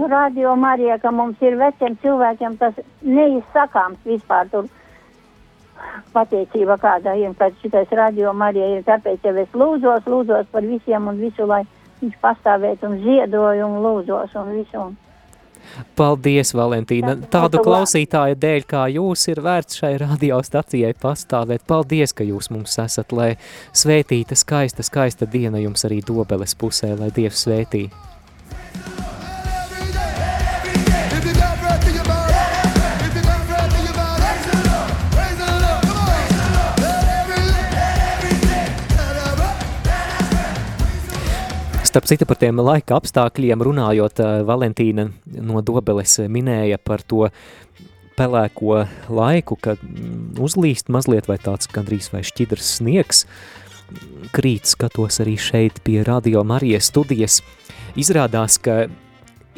Radio 0.01 0.55
Marija, 0.57 0.97
ka 0.99 1.11
mums 1.13 1.41
ir 1.45 1.59
veciem 1.61 1.97
cilvēkiem 2.01 2.55
tas 2.61 2.79
neizsakāms 3.05 4.01
vispār 4.09 4.49
tur 4.53 4.71
pateicība 6.15 6.77
kāda 6.81 7.15
ir, 7.21 7.35
kad 7.37 7.53
šitais 7.61 7.93
radio 7.97 8.33
Marija 8.33 8.71
ir, 8.77 8.87
tāpēc 8.87 9.25
jau 9.25 9.35
es 9.43 9.53
lūdzos, 9.57 10.09
lūdzos 10.09 10.49
par 10.53 10.65
visiem 10.65 11.09
un 11.09 11.21
visu, 11.21 11.47
lai 11.49 11.63
viņš 12.01 12.17
pastāvētu 12.23 12.89
un 12.89 12.99
ziedoju 13.05 13.69
un 13.69 13.79
lūdzos 13.85 14.37
un 14.41 14.53
visu. 14.57 14.87
Un 14.89 14.97
Paldies, 15.97 16.53
Valentīna. 16.57 17.16
Tādu 17.33 17.62
klausītāju 17.64 18.39
dēļ, 18.41 18.66
kā 18.71 18.85
jūs, 18.95 19.27
ir 19.33 19.43
vērts 19.45 19.81
šai 19.81 19.95
radiostacijai 20.03 20.93
pastāvēt. 21.01 21.66
Paldies, 21.68 22.14
ka 22.16 22.27
jūs 22.27 22.51
mums 22.55 22.79
esat, 22.83 23.12
lai 23.16 23.33
svētīta, 23.77 24.39
skaista, 24.39 24.87
skaista 24.87 25.29
diena 25.31 25.61
jums 25.62 25.87
arī 25.89 26.01
dobeles 26.07 26.57
pusē, 26.59 26.95
lai 26.99 27.12
Dievs 27.14 27.47
svētī. 27.47 27.89
Starp 41.91 42.07
citu 42.07 42.22
par 42.22 42.38
tiem 42.38 42.61
laika 42.62 42.95
apstākļiem 43.01 43.64
runājot, 43.66 44.20
eh, 44.22 44.43
Valentīna 44.47 45.09
no 45.43 45.59
Dobeles 45.59 46.20
minēja 46.30 46.76
par 46.78 47.03
to 47.03 47.24
pelēko 48.14 48.84
laiku, 49.11 49.57
kad 49.59 49.82
mm, 49.82 50.38
uzlīst 50.38 50.86
mazliet 50.86 51.26
vai 51.26 51.41
tāds 51.43 51.66
gandrīz 51.66 52.12
vai 52.12 52.20
šķidrs 52.22 52.68
sniegs. 52.76 53.24
Krīt 54.30 54.70
skatos 54.70 55.18
arī 55.18 55.34
šeit 55.34 55.82
pie 55.82 56.05
Radio 56.07 56.45
Marijas 56.47 56.93
studijas. 56.93 57.41
Izrādās, 57.99 58.61
ka 58.62 58.84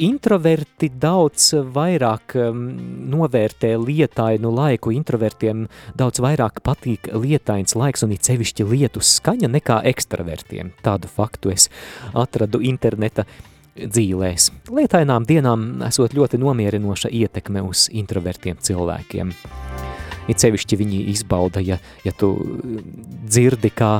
introverti 0.01 0.89
daudz 0.89 1.53
vairāk 1.75 2.37
um, 2.41 2.65
novērtē 3.13 3.75
lietainu 3.77 4.53
laiku, 4.55 4.93
introvertiem 4.95 5.67
daudz 5.99 6.23
vairāk 6.23 6.63
patīk 6.65 7.11
lietains 7.13 7.77
laiks 7.77 8.05
un 8.07 8.15
it 8.17 8.25
sevišķi 8.29 8.67
lietus 8.69 9.17
skaņa 9.19 9.51
nekā 9.53 9.83
ekstravertiem. 9.93 10.73
Tādu 10.85 11.11
faktu 11.13 11.53
es 11.53 11.69
atradu 12.17 12.63
interneta 12.65 13.27
dzīlēs. 13.77 14.51
Lietainām 14.73 15.27
dienām 15.29 15.83
esot 15.89 16.17
ļoti 16.17 16.41
nomierinoša 16.41 17.13
ietekme 17.13 17.63
uz 17.65 17.89
introvertiem 17.93 18.61
cilvēkiem. 18.61 19.33
It 20.31 20.41
sevišķi 20.41 20.79
viņi 20.79 21.05
izbauda, 21.13 21.61
ja, 21.65 21.81
ja 22.05 22.13
tu 22.15 22.35
dzirdi, 23.27 23.73
kā 23.75 23.97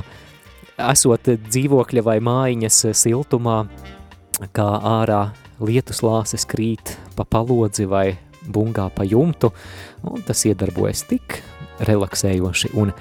esot 0.93 1.33
dzīvokļa 1.49 2.05
vai 2.07 2.19
mājiņas 2.23 2.85
siltumā, 3.01 3.65
kā 4.55 4.69
ārā 4.93 5.25
lietus 5.61 6.03
lāses 6.05 6.47
krīt 6.49 6.97
pa 7.17 7.25
palodzi 7.29 7.87
vai 7.89 8.17
bungā 8.43 8.89
pa 8.95 9.05
jumtu, 9.07 9.53
un 10.03 10.25
tas 10.27 10.45
iedarbojas 10.49 11.05
tik 11.11 11.41
relaksējoši 11.83 12.73
un 12.79 12.93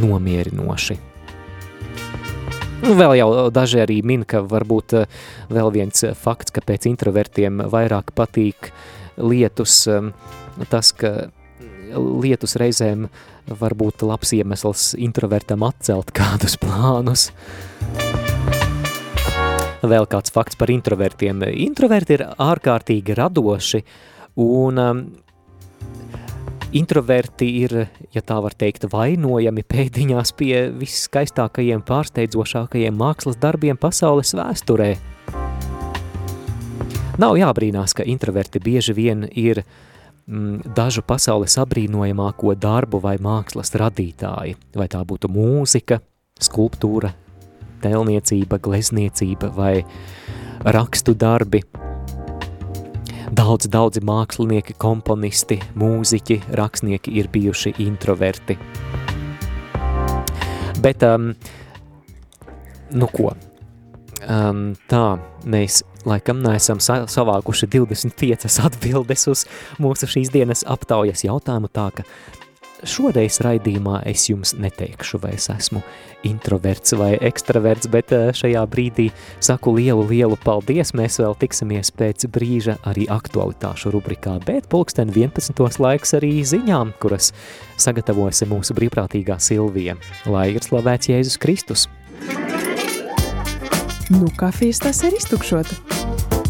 nomierinoši. 0.00 0.98
Un 2.82 2.96
vēl 2.98 3.14
jau 3.20 3.28
daži 3.54 3.78
arī 3.84 4.00
min, 4.02 4.24
ka 4.26 4.40
varbūt 4.42 4.96
eh, 4.98 5.20
vēl 5.52 5.70
viens 5.74 6.04
fakts, 6.18 6.50
ka 6.50 6.64
pēc 6.66 6.88
introvertiem 6.90 7.62
vairāk 7.70 8.10
patīk 8.18 8.72
lietus, 9.22 9.84
eh, 9.86 10.10
tas, 10.70 10.90
ka 10.90 11.30
lietus 11.94 12.56
reizēm 12.58 13.06
var 13.60 13.76
būt 13.78 14.02
labs 14.06 14.34
iemesls 14.34 14.92
introvertam 14.98 15.62
atcelt 15.68 16.10
kādus 16.16 16.58
plānus. 16.58 17.30
Vēl 19.82 20.06
kāds 20.06 20.30
fakts 20.30 20.58
par 20.58 20.70
introvertiem. 20.70 21.42
Introverti 21.58 22.14
ir 22.14 22.22
ārkārtīgi 22.38 23.16
radoši 23.18 23.80
un 24.38 24.78
um, 24.78 25.00
introverti 26.72 27.48
ir, 27.64 27.74
ja 28.14 28.22
tā 28.24 28.38
var 28.44 28.54
teikt, 28.54 28.86
vainojami 28.92 29.64
pēdiņās 29.66 30.32
pie 30.38 30.54
viskaistākajiem, 30.78 31.82
pārsteidzošākajiem 31.88 32.94
mākslas 32.96 33.40
darbiem 33.42 33.80
pasaules 33.80 34.34
vēsturē. 34.38 34.92
Nav 37.20 37.36
jābrīnās, 37.36 37.92
ka 37.92 38.06
introverti 38.08 38.62
bieži 38.62 38.94
vien 38.96 39.26
ir 39.28 39.64
mm, 39.64 40.72
dažu 40.78 41.02
pasaules 41.04 41.58
abrīnojamāko 41.60 42.54
darbu 42.54 43.02
vai 43.02 43.18
mākslas 43.20 43.74
radītāji, 43.76 44.56
vai 44.78 44.88
tā 44.88 45.02
būtu 45.04 45.28
mūzika, 45.32 46.00
skulptūra, 46.40 47.12
tēlniecība, 47.82 48.58
glezniecība 48.62 49.52
vai 49.56 49.74
rakstu 50.64 51.14
darbi. 51.18 51.62
Daudz, 53.32 53.68
daudzi 53.72 54.02
mākslinieki, 54.04 54.76
komponisti, 54.80 55.56
mūziķi, 55.80 56.42
rakstnieki 56.58 57.14
ir 57.16 57.30
bijuši 57.32 57.74
introverti. 57.80 58.58
Bet, 60.82 61.04
um, 61.06 61.30
nu 62.92 63.08
ko, 63.08 63.32
um, 64.26 64.66
tā 64.90 65.06
mēs 65.48 65.80
laikam 66.08 66.42
neesam 66.42 66.80
sa 66.82 67.02
savākuši 67.08 67.68
25 67.72 68.60
atbildes 68.66 69.26
uz 69.30 69.44
mūsu 69.82 70.08
šīs 70.10 70.32
dienas 70.34 70.66
aptaujas 70.68 71.24
jautājumu, 71.26 71.70
tā 71.72 71.88
ka 71.96 72.06
šoreiz 72.88 73.38
raidījumā 73.44 74.02
es 74.10 74.26
jums 74.30 74.54
neteikšu, 74.58 75.20
vai 75.22 75.34
es 75.36 75.48
esmu 75.52 75.82
introverts 76.26 76.94
vai 76.98 77.14
ekstraverts, 77.18 77.88
bet 77.92 78.12
eh, 78.14 78.30
šajā 78.36 78.62
brīdī 78.70 79.08
saku 79.42 79.74
lielu, 79.78 80.04
lielu 80.10 80.38
paldies. 80.44 80.94
Mēs 80.98 81.18
vēl 81.22 81.36
tiksimies 81.40 81.92
pēc 81.94 82.26
brīža 82.32 82.78
arī 82.88 83.08
aktualitāšu 83.10 83.94
rubrikā, 83.94 84.38
bet 84.46 84.68
pulksten 84.72 85.12
11. 85.14 85.62
laiks 85.82 86.14
arī 86.18 86.34
ziņām, 86.46 86.94
kuras 87.02 87.32
sagatavojas 87.80 88.44
mūsu 88.50 88.76
brīvprātīgā 88.78 89.38
Silvija. 89.42 89.98
Lai 90.30 90.50
ir 90.56 90.62
slavēts 90.66 91.12
Jēzus 91.12 91.40
Kristus! 91.42 91.88
Nu, 94.12 94.28
kafijas 94.36 94.82
tas 94.82 94.98
ir 95.06 95.14
iztukšota. 95.16 96.41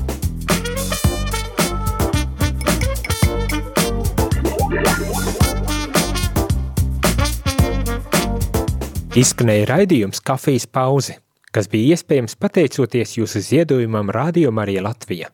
Izskanēja 9.13 9.67
raidījums 9.69 10.23
Kafijas 10.25 10.65
pauze, 10.73 11.19
kas 11.53 11.67
bija 11.69 11.99
iespējams 11.99 12.39
pateicoties 12.41 13.13
jūsu 13.19 13.43
ziedojumam 13.45 14.09
Radio 14.09 14.49
Marija 14.57 14.87
Latvija. 14.87 15.29